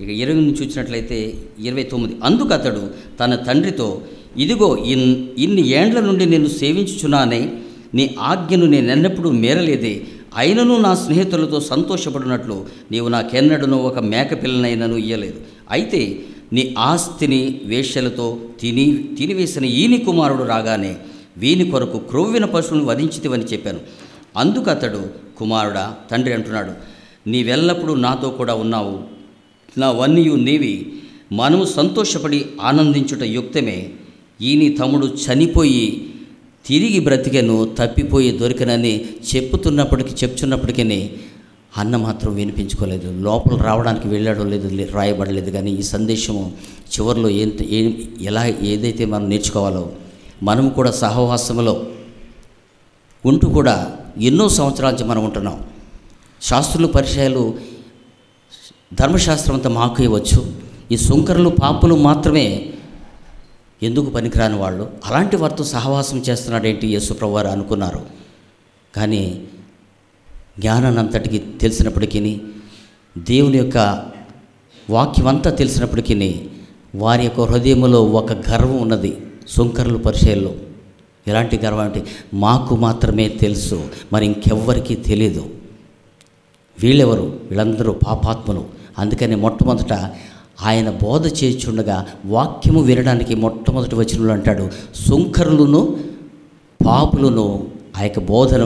ఇక 0.00 0.08
ఇరవై 0.08 0.34
నుంచి 0.34 0.66
చూసినట్లయితే 0.66 1.44
ఇరవై 1.58 1.82
తొమ్మిది. 1.82 2.20
అందుకు 2.24 2.48
అతడు 2.48 2.90
తన 3.20 3.34
తండ్రితో 3.34 4.02
ఇదిగో 4.36 4.76
ఇన్ 4.76 5.28
ఇన్ని 5.38 5.68
ఏండ్ల 5.68 6.00
నుండి 6.00 6.26
నేను 6.26 6.48
సేవించుచున్నానే 6.48 7.52
నీ 7.94 8.14
ఆజ్ఞను 8.18 8.66
నేను 8.66 8.86
ఎప్పుడూ 9.22 9.38
మేరలేదే 9.38 10.04
అయినను 10.36 10.76
నా 10.78 10.94
స్నేహితులతో 10.94 11.60
సంతోషపడినట్లు 11.60 12.66
నీవు 12.90 13.08
నాకెన్నడను 13.08 13.76
ఒక 13.76 13.98
మేకపిల్లనైనను 13.98 14.96
ఇయ్యలేదు. 14.96 15.40
అయితే 15.70 16.18
నీ 16.52 16.74
ఆస్తిని 16.78 17.60
వేష్యలతో 17.64 18.38
తిని 18.60 18.86
తినివేసిన 19.18 19.64
ఈని 19.64 19.98
కుమారుడు 19.98 20.42
రాగానే 20.42 20.96
వీని 21.36 21.70
కొరకు 21.70 21.98
క్రొవ్విన 21.98 22.44
పశువును 22.44 22.84
వధించితివని 22.84 23.44
చెప్పాను. 23.44 23.80
అందుకు 24.36 24.70
అతడు 24.70 25.02
కుమారుడా 25.38 25.94
తండ్రి 26.10 26.34
అంటున్నాడు 26.34 26.72
నీవెల్లప్పుడూ 27.28 27.94
నాతో 27.94 28.28
కూడా 28.30 28.54
ఉన్నావు. 28.54 29.00
నా 29.78 29.90
వన్యు 29.90 30.34
నీవి 30.34 30.92
మనము 31.32 31.64
సంతోషపడి 31.64 32.46
ఆనందించుట 32.60 33.22
యుక్తమే. 33.22 33.90
ఈని 34.42 34.68
తమ్ముడు 34.68 35.06
చనిపోయి 35.06 36.11
తిరిగి 36.66 37.00
బ్రతికెను 37.00 37.74
తప్పిపోయి 37.78 38.38
దొరికనని 38.38 39.04
చెప్పుతున్నప్పటికీ 39.34 40.10
చెప్తున్నప్పటికీ 40.10 41.10
అన్న 41.78 41.96
మాత్రం 41.96 42.34
వినిపించుకోలేదు. 42.34 43.22
లోపల 43.22 43.56
రావడానికి 43.56 44.08
వెళ్ళాడో 44.08 44.44
లేదు 44.44 44.92
రాయబడలేదు. 44.92 45.50
కానీ 45.50 45.70
ఈ 45.72 45.82
సందేశము 45.82 46.52
చివరిలో 46.94 47.28
ఏం 47.28 47.52
ఏం 47.62 48.08
ఎలా 48.20 48.46
ఏదైతే 48.46 49.04
మనం 49.04 49.28
నేర్చుకోవాలో 49.28 49.92
మనం 50.42 50.68
కూడా 50.68 50.90
సహవాసములో 50.90 51.86
ఉంటూ 53.26 53.48
కూడా 53.48 53.96
ఎన్నో 54.20 54.48
సంవత్సరాల 54.48 54.92
నుంచి 54.92 55.04
మనం 55.04 55.24
ఉంటున్నాం. 55.24 55.64
శాస్త్రులు 56.42 56.86
పరిచయాలు 56.86 57.54
ధర్మశాస్త్రం 58.94 59.54
అంతా 59.56 59.70
మాకు 59.70 60.02
ఇవ్వచ్చు. 60.02 60.52
ఈ 60.92 60.96
సుంకరులు 60.96 61.48
పాపులు 61.48 61.94
మాత్రమే 61.94 62.71
ఎందుకు 63.82 64.10
పనికిరాని 64.10 64.56
వాళ్ళు? 64.56 64.90
అలాంటి 65.04 65.36
వారితో 65.36 65.64
సహవాసం 65.64 66.18
చేస్తున్నాడేంటి 66.18 66.86
యేసుప్రభు 66.86 67.32
వారు 67.32 67.48
అనుకున్నారు. 67.48 68.06
కానీ 68.96 69.44
జ్ఞానాన్నంతటికి 70.58 71.38
తెలిసినప్పటికీ 71.38 72.40
దేవుని 73.18 73.58
యొక్క 73.58 74.06
వాక్యం 74.90 75.26
అంతా 75.26 75.50
తెలిసినప్పటికీ 75.50 76.48
వారి 76.94 77.24
యొక్క 77.24 77.40
హృదయంలో 77.40 78.04
ఒక 78.04 78.32
గర్వం 78.32 78.82
ఉన్నది 78.82 79.16
సుంకరులు 79.48 79.98
పరిచయంలో 79.98 80.54
ఎలాంటి 81.28 81.58
గర్వం 81.58 81.80
అంటే 81.80 82.06
మాకు 82.34 82.76
మాత్రమే 82.76 83.28
తెలుసు 83.28 83.88
మరి 84.12 84.26
ఇంకెవ్వరికీ 84.26 84.94
తెలియదు 84.94 85.54
వీళ్ళెవరు? 86.80 87.22
వీళ్ళందరూ 87.22 87.92
పాపాత్ములు. 88.06 88.64
అందుకని 88.98 89.34
మొట్టమొదట 89.34 89.92
ఆయన 90.62 90.90
బోధ 90.90 91.26
చేయుచుండగా 91.26 92.06
వాక్యము 92.26 92.80
వినడానికి 92.80 93.34
మొట్టమొదటి 93.34 93.94
వచనంలో 93.94 94.32
అంటాడు 94.32 94.70
సుంకరులను 94.94 95.82
పాపులను 96.80 97.46
ఆ 97.96 98.02
యొక్క 98.02 98.20
బోధన 98.20 98.62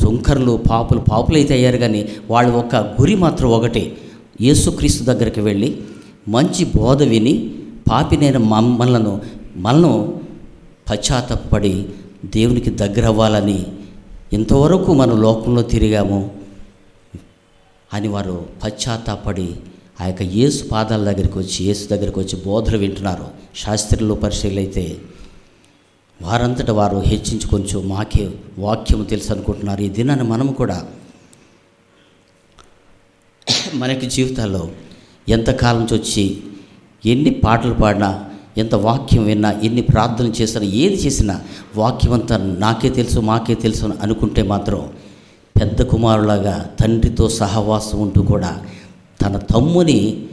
సుంకరులు 0.00 0.60
పాపులు 0.70 1.00
పాపులైతే 1.00 1.54
అయ్యారు 1.54 1.76
కానీ 1.76 2.08
వాళ్ళ 2.30 2.50
ఒక 2.52 2.76
గురి 2.76 3.14
మాత్రం 3.14 3.48
ఒకటే. 3.48 3.96
యేసుక్రీస్తు 4.40 5.04
దగ్గరికి 5.04 5.40
వెళ్ళి 5.40 5.68
మంచి 6.28 6.64
బోధ 6.76 7.02
విని 7.02 7.34
పాపినైన 7.90 8.36
మమ్మలను 8.36 9.20
మనను 9.56 9.92
పశ్చాత్తపడి 10.90 11.86
దేవునికి 12.24 12.70
దగ్గర 12.70 13.06
అవ్వాలని 13.06 13.66
ఇంతవరకు 14.32 14.94
మనం 14.94 15.22
లోకంలో 15.22 15.62
తిరిగాము 15.62 16.30
అని 17.92 18.08
వారు 18.08 18.46
పశ్చాత్తాపడి 18.64 19.48
ఆ 20.00 20.06
యొక్క 20.08 20.22
యేసు 20.38 20.60
పాదాల 20.72 21.02
దగ్గరికి 21.10 21.38
వచ్చి 21.42 21.58
యేసు 21.66 21.84
దగ్గరికి 21.92 22.18
వచ్చి 22.22 22.36
బోధలు 22.46 22.78
వింటున్నారు. 22.84 23.26
శాస్త్రులు 23.62 24.14
పరిశీలైతే 24.24 24.84
అయితే 24.86 25.00
వారంతట 26.20 26.70
వారు 26.70 26.98
హెచ్చించి 27.10 27.46
కొంచెం 27.48 27.80
మాకే 27.88 28.24
వాక్యము 28.58 29.04
తెలుసు 29.12 29.30
అనుకుంటున్నారు. 29.34 29.80
ఈ 29.86 29.88
దినాన్ని 29.98 30.26
మనము 30.32 30.52
కూడా 30.52 30.78
మనకి 33.74 34.06
జీవితాల్లో 34.06 34.62
ఎంతకాలం 35.28 35.78
నుంచి 35.80 35.94
వచ్చి 35.98 36.24
ఎన్ని 37.04 37.32
పాటలు 37.44 37.74
పాడినా 37.74 38.10
ఎంత 38.62 38.74
వాక్యం 38.86 39.24
విన్నా 39.24 39.50
ఎన్ని 39.66 39.82
ప్రార్థనలు 39.82 40.34
చేసినా 40.40 40.66
ఏది 40.82 40.98
చేసినా 41.04 41.34
వాక్యం 41.76 42.12
అంతా 42.12 42.36
నాకే 42.64 42.88
తెలుసు 42.98 43.18
మాకే 43.30 43.54
తెలుసు 43.64 43.82
అని 43.86 43.96
అనుకుంటే 44.00 44.42
మాత్రం 44.52 44.80
పెద్ద 45.56 45.82
కుమారులాగా 45.82 46.54
తండ్రితో 46.80 47.28
సహవాసం 47.40 47.98
ఉంటూ 47.98 48.22
కూడా 48.22 48.50
తన 49.22 49.36
తమ్ముని 49.36 50.26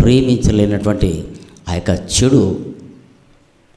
ప్రేమించలేనటువంటి 0.00 1.28
ఆ 1.68 1.74
యొక్క 1.74 1.90
చెడు 1.90 2.74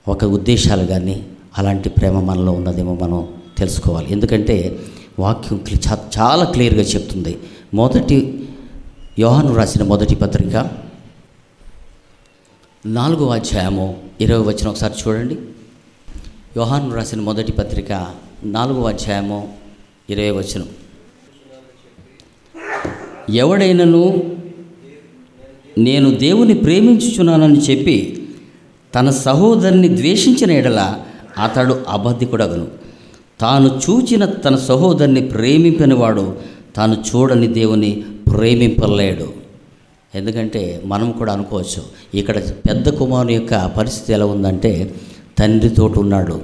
ఒక 0.08 0.26
ఉద్దేశాలు 0.26 0.88
కానీ 0.88 1.28
అలాంటి 1.58 1.90
ప్రేమ 1.90 2.20
మనలో 2.20 2.52
ఉన్నదేమో 2.52 2.96
మనం 2.96 3.28
తెలుసుకోవాలి. 3.58 4.12
ఎందుకంటే 4.12 4.80
వాక్యం 5.20 5.66
చా- 5.72 6.20
చాలా 6.20 6.46
క్లియర్గా 6.46 6.82
చెప్తుంది. 6.82 7.38
మొదటి 7.74 8.50
యోహాను 9.20 9.56
రాసిన 9.56 9.84
మొదటి 9.84 10.16
పత్రిక 10.16 10.70
నాలుగో 12.86 13.30
అధ్యాయము 13.30 13.98
ఇరవై 14.22 14.54
వచ్చిన 14.54 14.68
ఒకసారి 14.68 14.94
చూడండి. 15.08 15.38
యోహాను 16.58 16.96
రాసిన 16.96 17.22
మొదటి 17.22 17.52
పత్రిక 17.52 18.16
నాలుగో 18.44 18.84
అధ్యాయము 18.84 19.58
ఇరవై 20.10 20.32
వచనం. 20.32 20.68
ఎవడైనను 23.36 24.37
నేను 25.78 26.16
దేవుని 26.16 26.54
ప్రేమించుచున్నానని 26.54 27.60
చెప్పి 27.60 28.28
తన 28.96 29.10
సహోదరుని 29.10 29.98
ద్వేషించిన 29.98 30.52
ఎడల 30.52 30.96
అతడు 31.44 31.80
అబద్ధికుడగను. 31.90 32.68
తాను 33.40 33.82
చూచిన 33.90 34.26
తన 34.26 34.56
సహోదరుని 34.56 35.22
ప్రేమింపనివాడు 35.22 36.36
తాను 36.76 36.94
చూడని 36.94 37.48
దేవుని 37.48 38.04
ప్రేమింపలేడు. 38.34 39.34
ఎందుకంటే 40.16 40.82
మనం 40.86 41.12
కూడా 41.12 41.34
అనుకోవచ్చు 41.34 41.84
ఇక్కడ 42.16 42.38
పెద్ద 42.50 42.90
కుమారుని 42.90 43.34
యొక్క 43.34 43.66
పరిస్థితి 43.66 44.14
ఎలా 44.14 44.26
ఉందంటే 44.26 44.96
తండ్రితో 45.38 45.94
ఉన్నాడు 45.98 46.42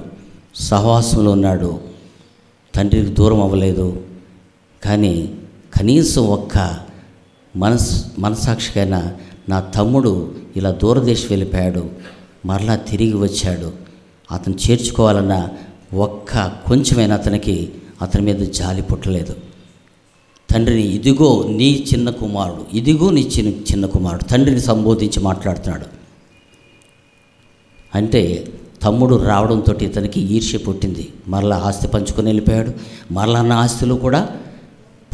సహవాసంలో 0.54 1.30
ఉన్నాడు 1.30 1.80
తండ్రికి 2.74 3.06
దూరం 3.06 3.42
అవ్వలేదు. 3.42 4.02
కానీ 4.84 5.30
కనీసం 5.76 6.22
ఒక్క 6.26 6.83
మనస్ 7.56 8.04
మనసాక్షికైనా 8.18 9.14
నా 9.48 9.60
తమ్ముడు 9.60 10.34
ఇలా 10.56 10.70
దూరదేశం 10.70 11.26
వెళ్ళిపోయాడు. 11.30 11.90
మరలా 12.46 12.76
తిరిగి 12.76 13.16
వచ్చాడు. 13.16 13.72
అతను 14.32 14.54
చేర్చుకోవాలన్న 14.70 15.48
ఒక్క 15.94 16.46
కొంచెమైన 16.66 17.12
అతనికి 17.12 17.72
అతని 18.02 18.22
మీద 18.22 18.48
జాలి 18.48 18.82
పుట్టలేదు. 18.82 19.36
తండ్రిని 20.50 20.82
ఇదిగో 20.82 21.44
నీ 21.48 21.84
చిన్న 21.92 22.10
కుమారుడు 22.10 22.76
ఇదిగో 22.76 23.10
నీ 23.10 23.20
చిన్న 23.20 23.48
చిన్న 23.48 23.86
కుమారుడు 23.86 24.24
తండ్రిని 24.24 24.60
సంబోధించి 24.60 25.20
మాట్లాడుతున్నాడు. 25.20 25.86
అంటే 27.94 28.52
తమ్ముడు 28.82 29.14
రావడంతో 29.14 29.74
ఇతనికి 29.74 30.20
ఈర్ష్య 30.20 30.58
పుట్టింది. 30.58 31.12
మరలా 31.28 31.56
ఆస్తి 31.56 31.88
పంచుకొని 31.88 32.26
వెళ్ళిపోయాడు. 32.26 32.72
మరలా 33.12 33.42
నా 33.42 33.56
ఆస్తిలో 33.56 33.96
కూడా 33.96 34.28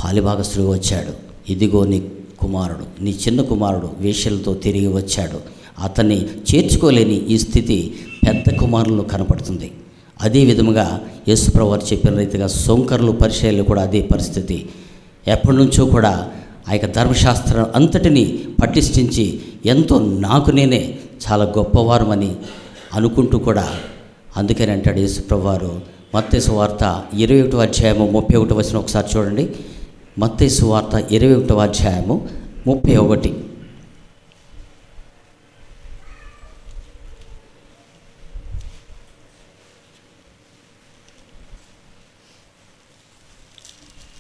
పాలిభాగస్తుడిగా 0.04 0.70
వచ్చాడు. 0.70 1.12
ఇదిగో 1.52 1.84
నీ 1.84 2.02
కుమారుడు 2.42 2.84
నీ 3.04 3.12
చిన్న 3.24 3.40
కుమారుడు 3.50 3.88
వేషలతో 4.04 4.52
తిరిగి 4.64 4.90
వచ్చాడు. 4.98 5.38
అతన్ని 5.86 6.18
చేర్చుకోలేని 6.48 7.18
ఈ 7.34 7.36
స్థితి 7.44 7.78
పెద్ద 8.26 8.46
కుమారులు 8.60 9.02
కనపడుతుంది. 9.12 9.68
అదే 10.26 10.40
విధముగా 10.44 10.86
యేసుప్రవారు 11.28 11.84
చెప్పిన 11.90 12.12
రీతిగా 12.22 12.46
సోంకర్లు 12.64 13.12
పరిచయాలు 13.22 13.62
కూడా 13.70 13.82
అదే 13.88 14.00
పరిస్థితి. 14.12 14.58
ఎప్పటి 15.34 15.56
నుంచో 15.56 15.84
కూడా 15.94 16.12
ఆ 16.68 16.72
యొక్క 16.72 16.88
ధర్మశాస్త్రం 16.96 17.66
అంతటిని 17.78 18.24
పటిష్ఠించి 18.62 19.24
ఎంతో 19.72 19.96
నాకు 20.26 20.50
నేనే 20.50 20.82
చాలా 21.24 21.44
గొప్పవారమని 21.56 22.30
అనుకుంటూ 22.94 23.38
కూడా 23.48 23.66
అందుకని 24.36 24.70
అంటాడు 24.70 25.00
యేసుప్రవారు 25.04 25.72
మత్తేసు 26.14 26.52
వార్త 26.52 26.84
ఇరవై 27.22 27.40
ఒకటో 27.42 27.58
అధ్యాయము 27.58 28.04
ముప్పై 28.16 28.36
ఒకటి 28.36 28.54
వచ్చిన 28.54 28.76
ఒకసారి 28.78 29.08
చూడండి. 29.12 29.44
మత్తేసు 30.18 30.64
వార్త 30.64 30.94
ఇరవై 30.94 31.34
ఒకటవ 31.34 31.60
అధ్యాయము 31.60 32.28
ముప్పై 32.66 32.96
ఒకటి. 32.96 33.44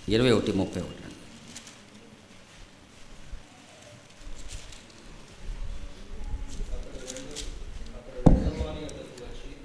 ఇరవై 0.08 0.30
ఒకటి 0.30 0.52
ముప్పై 0.52 0.80
ఒకటి. 0.80 0.96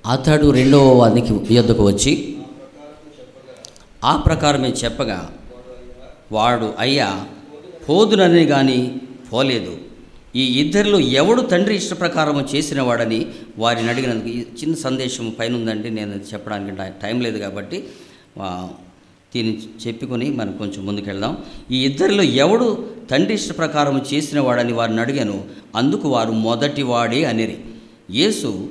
అతడు 0.05 0.51
రెండవ 0.51 0.97
వానికి 0.97 1.53
యొద్దకు 1.53 1.87
వచ్చి 1.87 2.37
ఆ 4.03 4.15
ప్రకారమే 4.15 4.69
చెప్పగా 4.69 5.39
వాడు 6.31 6.73
అయ్యా 6.79 7.25
పోదునని 7.89 8.45
కానీ 8.45 8.99
పోలేదు. 9.33 9.77
ఈ 10.35 10.45
ఇద్దరిలో 10.61 10.99
ఎవడు 10.99 11.41
తండ్రి 11.41 11.75
ఇష్ట 11.75 11.99
ప్రకారము 11.99 12.47
చేసిన 12.55 12.81
వాడని 12.81 13.25
వారిని 13.57 13.89
అడిగినందుకు 13.89 14.27
ఈ 14.27 14.39
చిన్న 14.39 14.75
సందేశం 14.75 15.35
పైన 15.39 15.55
ఉందండి 15.55 15.89
నేను 15.89 16.11
అది 16.11 16.25
చెప్పడానికి 16.33 16.75
టైం 17.01 17.21
లేదు 17.21 17.37
కాబట్టి 17.37 17.83
దీన్ని 19.35 19.53
చెప్పుకొని 19.87 20.29
మనం 20.29 20.51
కొంచెం 20.51 20.85
ముందుకెళ్దాం. 20.85 21.37
ఈ 21.71 21.85
ఇద్దరిలో 21.85 22.23
ఎవడు 22.23 22.87
తండ్రి 23.11 23.33
ఇష్ట 23.33 23.57
ప్రకారం 23.57 24.05
చేసిన 24.13 24.39
వాడని 24.39 24.73
వారిని 24.73 25.01
అడిగాను. 25.01 25.43
అందుకు 25.75 26.09
వారు 26.09 26.31
మొదటి 26.31 26.83
వాడే 26.83 27.23
అనిరి. 27.23 27.57
యేసు 28.11 28.69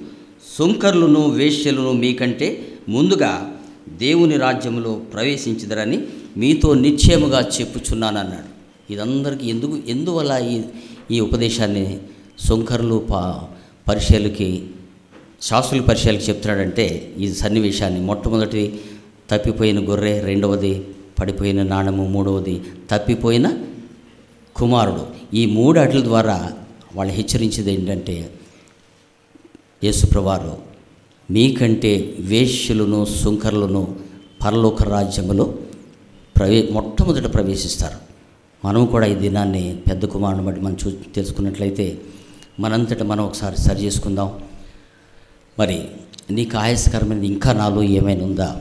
సుంకర్లను 0.58 1.28
వేశ్యలను 1.28 1.92
మీకంటే 1.92 2.66
ముందుగా 2.88 3.56
దేవుని 3.88 4.36
రాజ్యంలో 4.36 4.94
ప్రవేశించదరని 5.12 5.98
మీతో 6.36 6.74
నిశ్చయముగా 6.74 7.40
చెప్పుచున్నానన్నాడు. 7.40 8.50
ఇదందరికీ 8.92 9.46
ఎందుకు 9.46 9.76
ఎందువల్ల 9.88 10.32
ఈ 10.52 10.62
ఈ 11.10 11.20
ఉపదేశాన్ని 11.20 12.00
శంకరులు 12.48 13.06
పా 13.10 13.48
పరిశీలకి 13.88 14.66
శాస్త్రుల 15.42 15.80
పరిశీలకి 15.80 16.24
చెప్తున్నాడంటే 16.24 17.14
ఈ 17.18 17.32
సన్నివేశాన్ని 17.32 18.00
మొట్టమొదటి 18.00 18.80
తప్పిపోయిన 19.30 19.90
గొర్రె 19.90 20.20
రెండవది 20.20 20.84
పడిపోయిన 21.18 21.62
నాణము 21.62 22.08
మూడవది 22.08 22.62
తప్పిపోయిన 22.90 23.46
కుమారుడు. 24.56 25.04
ఈ 25.36 25.46
మూడు 25.46 25.78
అట్ల 25.80 26.00
ద్వారా 26.02 26.52
వాళ్ళు 26.94 27.12
హెచ్చరించేది 27.12 27.74
ఏంటంటే 27.74 28.16
యేసుప్రవారు 29.84 30.54
మీకంటే 31.30 32.16
వేశ్యులను 32.18 33.04
శుంకర్లను 33.04 33.96
పరలోక 34.44 34.82
రాజ్యములో 34.82 35.54
ప్రవే 36.36 36.68
మొట్టమొదట 36.72 37.34
ప్రవేశిస్తారు. 37.34 37.98
మనం 38.66 38.86
కూడా 38.86 39.06
ఈ 39.06 39.14
దినాన్ని 39.14 39.78
పెద్ద 39.90 40.04
కుమారుని 40.04 40.44
బట్టి 40.44 40.60
మనం 40.60 40.76
చూ 40.86 40.90
తెలుసుకున్నట్లయితే 41.14 41.98
మనంతట 42.60 43.02
మనం 43.02 43.24
ఒకసారి 43.24 43.56
సరి 43.56 43.84
చేసుకుందాం. 43.84 44.40
మరి 45.58 45.88
నీకు 46.30 46.56
ఆయాసకరమైనది 46.56 47.26
ఇంకా 47.26 47.52
నాలో 47.52 47.82
ఏమైనా 47.82 48.24
ఉందా? 48.24 48.60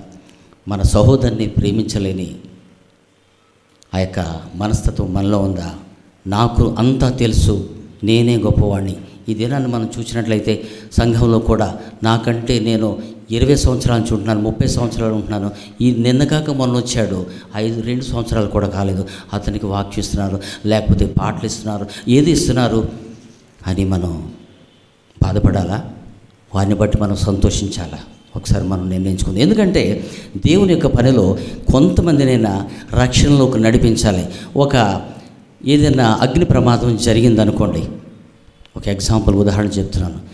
మన 0.67 0.81
సహోదరుని 0.81 1.47
ప్రేమించలేని 1.47 2.35
ఆ 3.93 3.99
యొక్క 3.99 4.41
మనస్తత్వం 4.55 5.13
మనలో 5.13 5.39
ఉందా? 5.39 5.75
నాకు 6.27 6.75
అంతా 6.79 7.09
తెలుసు 7.09 7.75
నేనే 8.03 8.37
గొప్పవాడిని 8.37 8.97
ఈ 9.29 9.33
దినాన్ని 9.33 9.69
మనం 9.69 9.89
చూసినట్లయితే 9.99 10.67
సంఘంలో 10.91 11.39
కూడా 11.39 11.79
నాకంటే 12.03 12.59
నేను 12.59 13.12
ఇరవై 13.31 13.55
సంవత్సరాల 13.55 13.97
నుంచి 13.97 14.13
ఉంటున్నాను 14.13 14.41
ముప్పై 14.41 14.67
సంవత్సరాలు 14.67 15.13
ఉంటున్నాను. 15.13 15.51
ఈ 15.81 15.95
నిన్నగాక 15.95 16.49
మొన్న 16.49 16.77
వచ్చాడు. 16.77 17.25
ఐదు 17.55 17.81
రెండు 17.81 18.03
సంవత్సరాలు 18.03 18.47
కూడా 18.47 18.67
కాలేదు. 18.67 19.05
అతనికి 19.33 19.65
వాక్యం 19.65 19.99
ఇస్తున్నారు 19.99 20.39
లేకపోతే 20.65 21.05
పాటలు 21.05 21.45
ఇస్తున్నారు 21.45 21.87
ఏది 22.07 22.31
ఇస్తున్నారు? 22.31 22.87
అని 23.67 23.85
మనం 23.85 24.33
బాధపడాలా? 25.23 25.93
వారిని 26.55 26.75
బట్టి 26.75 26.97
మనం 26.97 27.15
సంతోషించాలా? 27.15 27.99
ఒకసారి 28.35 28.67
మనం 28.67 28.89
నిర్ణయించుకుంది. 28.89 29.41
ఎందుకంటే 29.41 30.07
దేవుని 30.37 30.73
యొక్క 30.73 30.87
పనిలో 30.87 31.37
కొంతమందినైనా 31.71 32.69
రక్షణలోకి 32.93 33.59
నడిపించాలి. 33.59 34.25
ఒక 34.55 35.01
ఏదైనా 35.65 36.19
అగ్ని 36.21 36.45
ప్రమాదం 36.45 36.97
జరిగిందనుకోండి. 36.97 37.83
ఒక 38.77 38.87
ఎగ్జాంపుల్ 38.87 39.35
ఉదాహరణ 39.35 39.65
చెప్తున్నాను. 39.65 40.32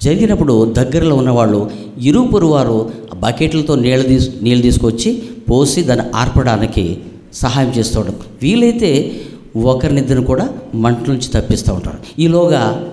జరిగినప్పుడు 0.00 0.72
దగ్గరలో 0.72 1.16
ఉన్నవాళ్ళు 1.16 1.70
ఇరుపురు 1.98 2.46
వారు 2.46 2.92
బకెట్లతో 3.18 3.74
నీళ్ళు 3.74 4.08
తీసు 4.08 4.30
నీళ్ళు 4.42 4.62
తీసుకొచ్చి 4.62 5.22
పోసి 5.50 5.82
దాన్ని 5.82 6.06
ఆర్పడానికి 6.16 6.98
సహాయం 7.32 7.70
చేస్తూ 7.70 8.04
వీలైతే 8.42 9.20
ఒకరినిద్దరిని 9.56 10.24
కూడా 10.26 10.50
మంట 10.74 11.08
నుంచి 11.08 11.28
తప్పిస్తూ 11.28 11.74
ఉంటారు. 11.74 11.98
ఈలోగా 12.18 12.92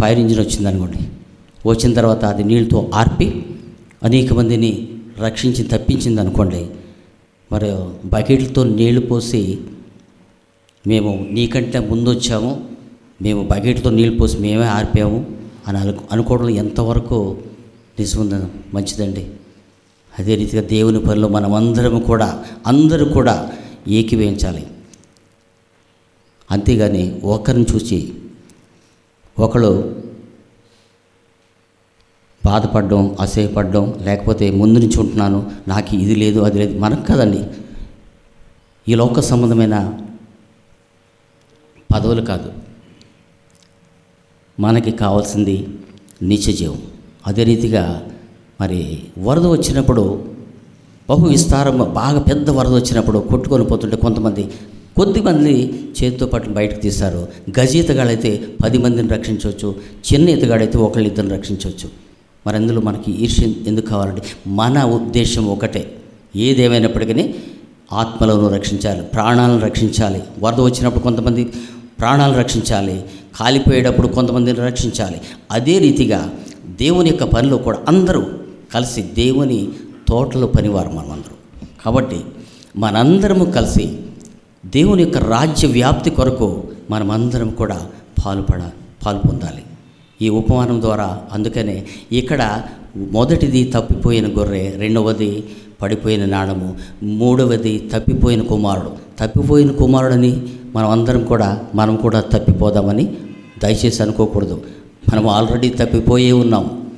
ఫైర్ 0.00 0.18
ఇంజిన్ 0.18 0.40
వచ్చింది 0.40 0.68
అనుకోండి. 0.68 0.98
వచ్చిన 1.66 1.94
తర్వాత 1.94 2.24
అది 2.24 2.44
నీళ్ళతో 2.44 2.90
ఆర్పి 2.94 3.42
అనేక 4.02 4.32
మందిని 4.32 4.88
రక్షించి 5.18 5.64
తప్పించింది 5.64 6.20
అనుకోండి. 6.20 6.66
మరి 7.52 7.72
బకెట్లతో 8.04 8.64
నీళ్ళు 8.64 9.00
పోసి 9.00 9.58
మేము 10.86 11.26
నీకంటే 11.30 11.78
ముందు 11.78 12.10
వచ్చాము 12.10 12.60
మేము 13.22 13.48
బకెట్తో 13.48 13.90
నీళ్ళు 13.90 14.18
పోసి 14.18 14.38
మేమే 14.38 14.64
ఆర్పాము. 14.64 15.26
అని 15.66 15.78
అను 15.78 16.00
అనుకోవడం 16.12 16.48
ఎంతవరకు 16.48 17.38
నిజముంద? 17.98 18.32
మంచిదండి. 18.74 19.30
అదే 20.18 20.34
రీతిగా 20.34 20.62
దేవుని 20.62 21.00
పనిలో 21.00 21.28
మనమందరం 21.28 22.00
కూడా 22.00 22.44
అందరూ 22.66 23.04
కూడా 23.04 23.52
ఏకీవేయించాలి 23.88 24.66
అంతేగాని 26.50 27.20
ఒకరిని 27.24 27.66
చూసి 27.74 28.12
ఒకళ్ళు 29.38 30.02
బాధపడడం 32.44 33.16
అసహ్యపడడం 33.20 33.98
లేకపోతే 34.02 34.50
ముందు 34.50 34.78
నుంచి 34.78 35.00
ఉంటున్నాను 35.00 35.52
నాకు 35.68 35.96
ఇది 35.96 36.14
లేదు 36.14 36.40
అది 36.40 36.58
లేదు 36.58 36.78
మనకు 36.78 37.04
కదండి. 37.06 37.44
ఈ 38.88 38.94
లోక 38.94 39.20
సంబంధమైన 39.20 40.02
పదవులు 41.94 42.22
కాదు. 42.22 42.52
మనకి 44.60 44.90
కావాల్సింది 44.90 45.68
నిత్యజీవం 46.22 46.78
అదే 47.26 47.44
రీతిగా 47.44 48.06
మరి 48.60 48.98
వరద 49.18 49.46
వచ్చినప్పుడు 49.46 50.24
బహు 51.10 51.26
విస్తారం 51.26 51.78
బాగా 51.94 52.20
పెద్ద 52.20 52.50
వరద 52.50 52.74
వచ్చినప్పుడు 52.74 53.18
కొట్టుకొని 53.18 53.64
పోతుంటే 53.64 53.96
కొంతమంది 53.96 54.44
కొద్దిమంది 54.96 55.54
చేతితో 55.98 56.26
పట్టు 56.26 56.50
బయటకు 56.50 56.80
తీస్తారు 56.80 57.28
గజ 57.60 57.76
ఈతగాడైతే 57.76 58.48
పది 58.64 58.78
మందిని 58.78 59.08
రక్షించవచ్చు 59.08 59.74
చిన్న 60.12 60.28
ఈతగాడైతే 60.28 60.78
ఒకళ్ళు 60.78 61.08
ఇద్దరిని 61.08 61.34
రక్షించవచ్చు. 61.34 61.90
మరి 62.46 62.56
అందులో 62.56 62.80
మనకి 62.80 63.12
ఈర్ష్య 63.12 63.46
ఎందుకు 63.66 63.86
కావాలంటే 63.86 64.22
మన 64.46 64.84
ఉద్దేశం 64.84 65.46
ఒకటే. 65.46 65.96
ఏదేమైనప్పటికీ 66.36 67.34
ఆత్మలను 67.92 68.48
రక్షించాలి 68.48 69.02
ప్రాణాలను 69.02 69.60
రక్షించాలి. 69.60 70.22
వరద 70.38 70.60
వచ్చినప్పుడు 70.60 71.02
కొంతమంది 71.02 71.44
ప్రాణాలను 71.98 72.38
రక్షించాలి 72.38 73.04
కాలిపోయేటప్పుడు 73.36 74.08
కొంతమందిని 74.08 74.58
రక్షించాలి. 74.58 75.20
అదే 75.50 75.78
రీతిగా 75.78 76.30
దేవుని 76.66 77.10
యొక్క 77.10 77.24
పనిలో 77.24 77.56
కూడా 77.56 77.78
అందరూ 77.88 78.22
కలిసి 78.74 79.02
దేవుని 79.02 79.68
తోటలో 80.08 80.46
పనివారు 80.46 80.88
మనమందరం. 80.88 81.36
కాబట్టి 81.84 82.20
మనందరము 82.76 83.44
కలిసి 83.44 83.98
దేవుని 84.66 85.02
యొక్క 85.02 85.18
రాజ్య 85.18 85.68
వ్యాప్తి 85.68 86.10
కొరకు 86.10 86.64
మనమందరం 86.90 87.50
కూడా 87.50 87.86
పాల్పడ 88.24 88.62
పాలు 89.06 89.18
పొందాలి 89.18 89.62
ఈ 90.22 90.28
ఉపమానం 90.28 90.80
ద్వారా 90.80 91.20
అందుకనే 91.32 91.86
ఇక్కడ 92.12 92.62
మొదటిది 92.96 93.72
తప్పిపోయిన 93.74 94.26
గొర్రె 94.38 94.70
రెండవది 94.70 95.44
పడిపోయిన 95.82 96.24
నాణము 96.24 96.76
మూడవది 97.02 97.90
తప్పిపోయిన 97.94 98.42
కుమారుడు. 98.42 98.92
తప్పిపోయిన 99.20 99.70
కుమారుడని 99.70 100.42
మనం 100.74 100.90
అందరం 100.90 101.24
కూడా 101.24 101.60
మనం 101.74 101.96
కూడా 101.96 102.20
తప్పిపోదామని 102.20 103.16
దయచేసి 103.62 104.02
అనుకోకూడదు. 104.02 104.62
మనం 105.12 105.28
ఆల్రెడీ 105.28 105.68
తప్పిపోయే 105.68 106.32
ఉన్నాం. 106.32 106.90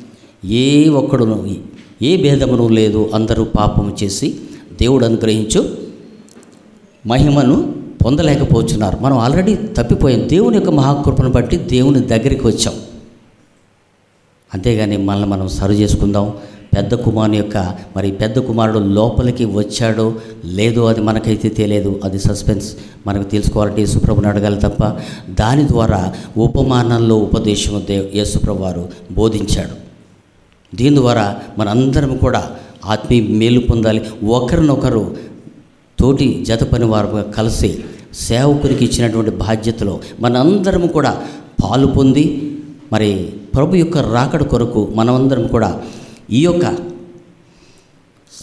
ఏ 0.44 0.88
ఒక్కడును 0.88 1.56
ఏ 2.02 2.22
భేదమును 2.22 2.68
లేదు. 2.68 3.10
అందరూ 3.14 3.44
పాపము 3.44 3.96
చేసి 4.02 4.36
దేవుడు 4.80 5.04
అనుగ్రహించు 5.04 5.76
మహిమను 7.06 7.74
పొందలేకపోతున్నారు. 8.04 8.98
మనం 9.00 9.18
ఆల్రెడీ 9.18 9.54
తప్పిపోయాం. 9.54 10.28
దేవుని 10.28 10.56
యొక్క 10.56 10.70
మహాకృపను 10.70 11.30
బట్టి 11.30 11.56
దేవుని 11.56 12.00
దగ్గరికి 12.00 12.46
వచ్చాం. 12.46 12.74
అంతేగాని 14.54 14.96
మనల్ని 14.96 15.28
మనం 15.28 15.48
సరి 15.48 15.74
చేసుకుందాం. 15.74 16.32
పెద్ద 16.78 16.94
కుమారుని 17.04 17.38
యొక్క 17.40 17.58
మరి 17.96 18.08
పెద్ద 18.20 18.38
కుమారుడు 18.48 18.80
లోపలికి 18.98 19.44
వచ్చాడో 19.58 20.06
లేదో 20.58 20.82
అది 20.90 21.00
మనకైతే 21.08 21.48
తెలియదు. 21.60 21.92
అది 22.04 22.18
సస్పెన్స్ 22.28 22.68
మనకు 23.06 23.26
తెలుసుకోవాలంటే 23.34 23.80
యేసుప్రభుని 23.84 24.28
అడగాలి 24.32 24.58
తప్ప 24.66 24.82
దాని 25.42 25.64
ద్వారా 25.68 26.00
ఉపమానంలో 26.46 27.16
ఉపదేశం 27.26 27.74
దే 27.88 27.96
యేసుప్రభు 28.18 28.62
వారు 28.66 28.84
బోధించాడు. 29.18 29.76
దీని 30.72 30.96
ద్వారా 30.96 31.26
మనందరం 31.58 32.12
కూడా 32.24 32.42
ఆత్మీయ 32.94 33.22
మేలు 33.40 33.60
పొందాలి. 33.70 34.00
ఒకరినొకరు 34.36 35.04
తోటి 35.98 36.26
జత 36.48 36.64
పని 36.72 36.86
వారు 36.92 37.24
కలిసి 37.36 37.70
సేవకునికి 38.26 38.82
ఇచ్చినటువంటి 38.84 39.32
బాధ్యతలో 39.44 39.94
మనందరం 40.20 40.84
కూడా 40.96 41.12
పాలు 41.62 41.88
పొంది 41.96 42.24
మరి 42.92 43.10
ప్రభు 43.54 43.80
యొక్క 43.82 43.98
రాకడ 44.14 44.42
కొరకు 44.42 44.80
మనమందరం 44.94 45.46
కూడా 45.46 45.70
ఈ 46.30 46.42
యొక్క 46.42 46.76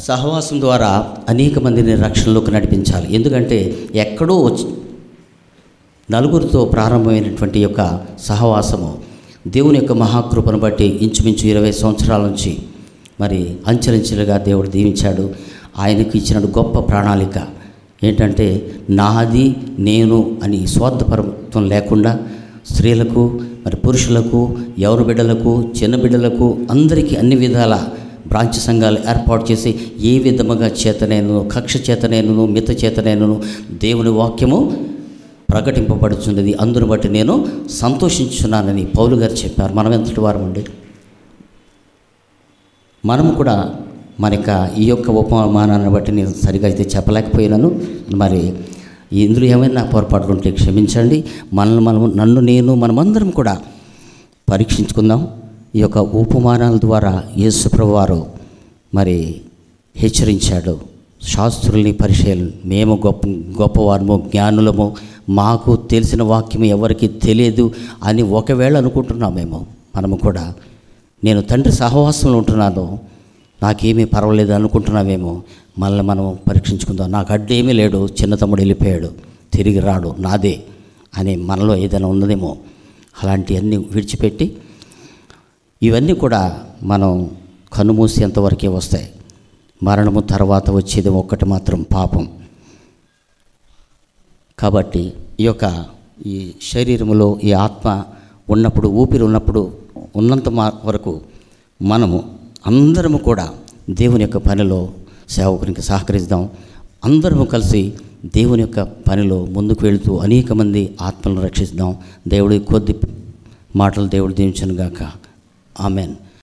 సహవాసం 0.08 0.60
ద్వారా 0.60 1.14
అనేక 1.30 1.60
మందిని 1.60 1.96
రక్షణలోకి 1.96 2.52
నడిపించాలి. 2.52 3.16
ఎందుకంటే 3.16 3.58
ఎక్కడో 3.96 4.58
నలుగురితో 6.12 6.66
ప్రారంభమైనటువంటి 6.66 7.60
యొక్క 7.60 8.06
సహవాసము 8.20 8.98
దేవుని 9.48 9.80
యొక్క 9.80 9.92
మహాకృపను 9.92 10.60
బట్టి 10.60 10.86
ఇంచుమించు 10.86 11.48
ఇరవై 11.48 11.72
సంవత్సరాల 11.72 12.22
నుంచి 12.22 12.58
మరి 13.20 13.58
అంచెలంచెలుగా 13.68 14.38
దేవుడు 14.38 14.68
దీవించాడు. 14.68 15.34
ఆయనకు 15.78 16.18
ఇచ్చిన 16.18 16.46
గొప్ప 16.46 16.80
ప్రణాళిక 16.80 17.48
ఏంటంటే 18.04 18.76
నాది 18.90 19.56
నేను 19.80 20.38
అని 20.44 20.68
స్వార్థపరత్వం 20.68 21.68
లేకుండా 21.68 22.20
స్త్రీలకు 22.72 23.42
మరి 23.66 23.76
పురుషులకు 23.76 24.58
ఎవరు 24.80 25.04
బిడ్డలకు 25.04 25.70
చిన్న 25.84 25.96
బిడ్డలకు 25.96 26.58
అందరికీ 26.72 27.16
అన్ని 27.16 27.36
విధాల 27.36 27.88
బ్రాంచ్ 28.28 28.54
సంఘాలు 28.54 28.98
ఏర్పాటు 29.10 29.52
చేసి 29.52 29.80
ఏ 30.00 30.20
విధముగా 30.20 30.68
చేతనైనను 30.68 31.50
కక్ష 31.52 31.90
చేతనైనను 31.90 32.46
మిత 32.46 32.84
చేతనైనను 32.84 33.44
దేవుని 33.72 34.10
వాక్యము 34.10 34.78
ప్రకటింపబడుచున్నది. 35.52 36.54
అందును 36.62 36.86
బట్టి 36.86 37.10
నేను 37.10 37.48
సంతోషించున్నానని 37.70 38.86
పౌలు 38.86 39.16
గారు 39.16 39.34
చెప్పారు. 39.34 39.74
మనం 39.74 39.94
ఎంతటి 39.94 40.20
వారమండి? 40.20 40.66
మనం 43.06 43.32
కూడా 43.32 43.76
మన 44.20 44.34
ఈ 44.78 44.86
యొక్క 44.86 45.10
ఉపమానాన్ని 45.10 45.90
బట్టి 45.90 46.12
నేను 46.12 46.34
సరిగా 46.46 46.68
అయితే 46.68 46.90
చెప్పలేకపోయినాను. 46.98 47.82
మరి 48.16 48.54
ఇందులో 49.24 49.46
ఏమైనా 49.46 49.84
పొరపాట్లు 49.84 50.32
ఉంటే 50.32 50.52
క్షమించండి. 50.52 51.24
మనల్ని 51.54 51.82
మనం 51.82 52.14
నన్ను 52.16 52.42
నేను 52.42 52.76
మనమందరం 52.76 53.30
కూడా 53.30 53.62
పరీక్షించుకుందాం. 54.50 55.28
ఈ 55.76 55.80
యొక్క 55.80 55.98
ఉపమానాల 55.98 56.78
ద్వారా 56.78 57.24
యేసుప్రభువారు 57.38 58.26
మరి 58.94 59.36
హెచ్చరించాడు. 59.96 60.80
శాస్త్రుల్ని 61.28 61.92
పరిచయాలు 61.92 62.52
మేము 62.66 63.02
గొప్ప 63.06 63.28
గొప్పవారము 63.62 64.24
జ్ఞానులము 64.28 64.96
మాకు 65.30 65.76
తెలిసిన 65.76 66.24
వాక్యం 66.24 66.64
ఎవరికి 66.64 67.08
తెలియదు 67.08 67.72
అని 68.04 68.22
ఒకవేళ 68.22 68.78
అనుకుంటున్నామేమో 68.78 69.66
మనము 69.96 70.16
కూడా. 70.16 70.54
నేను 71.24 71.42
తండ్రి 71.42 71.74
సహవాసంలో 71.74 72.38
ఉంటున్నాను. 72.38 73.00
నాకేమీ 73.64 74.06
పర్వాలేదు 74.06 74.52
అనుకుంటున్నామేమో 74.52 75.44
మళ్ళీ 75.80 76.04
మనం 76.04 76.38
పరీక్షించుకుందాం. 76.50 77.12
నాకు 77.12 77.34
అడ్డేమీ 77.34 77.74
లేడు 77.74 78.08
చిన్న 78.22 78.36
తమ్ముడు 78.36 78.62
వెళ్ళిపోయాడు 78.62 79.14
తిరిగి 79.54 79.80
రాడు 79.80 80.16
నాదే 80.20 80.64
అని 81.18 81.36
మనలో 81.36 81.76
ఏదైనా 81.76 82.08
ఉన్నదేమో 82.08 82.58
అలాంటివన్నీ 83.24 83.78
విడిచిపెట్టి 83.78 84.58
ఇవన్నీ 85.84 86.14
కూడా 86.14 86.62
మనం 86.84 87.32
కన్నుమూసేంతవరకే 87.74 88.68
వస్తాయి. 88.68 89.10
మరణము 89.84 90.20
తర్వాత 90.20 90.70
వచ్చేది 90.70 91.10
ఒక్కటి 91.10 91.46
మాత్రం 91.46 91.86
పాపం. 91.96 92.30
కాబట్టి 94.60 95.14
ఈ 95.40 95.46
యొక్క 95.46 95.86
ఈ 96.26 96.52
శరీరములో 96.62 97.40
ఈ 97.44 97.52
ఆత్మ 97.52 98.04
ఉన్నప్పుడు 98.50 98.88
ఊపిరి 98.88 99.24
ఉన్నప్పుడు 99.24 99.78
ఉన్నంత 100.16 100.50
మా 100.50 100.72
వరకు 100.86 101.22
మనము 101.82 102.35
అందరము 102.68 103.18
కూడా 103.18 103.46
దేవుని 103.90 104.24
యొక్క 104.24 104.38
పనిలో 104.38 104.94
సేవకునికి 105.30 105.82
సహకరిద్దాం 105.82 106.50
అందరము 107.06 107.46
కలిసి 107.46 107.94
దేవుని 108.26 108.62
యొక్క 108.62 108.82
పనిలో 108.82 109.46
ముందుకు 109.46 109.86
వెళుతూ 109.86 110.18
అనేక 110.18 110.52
మంది 110.54 110.96
ఆత్మలను 111.02 111.42
రక్షిద్దాం 111.42 111.96
దేవుడి 112.28 112.60
కొద్ది 112.60 112.96
మాటలు 113.76 114.08
దేవుడు 114.08 114.34
దీవించను 114.34 114.74
గాక 114.74 115.12
ఆమెన్. 115.80 116.14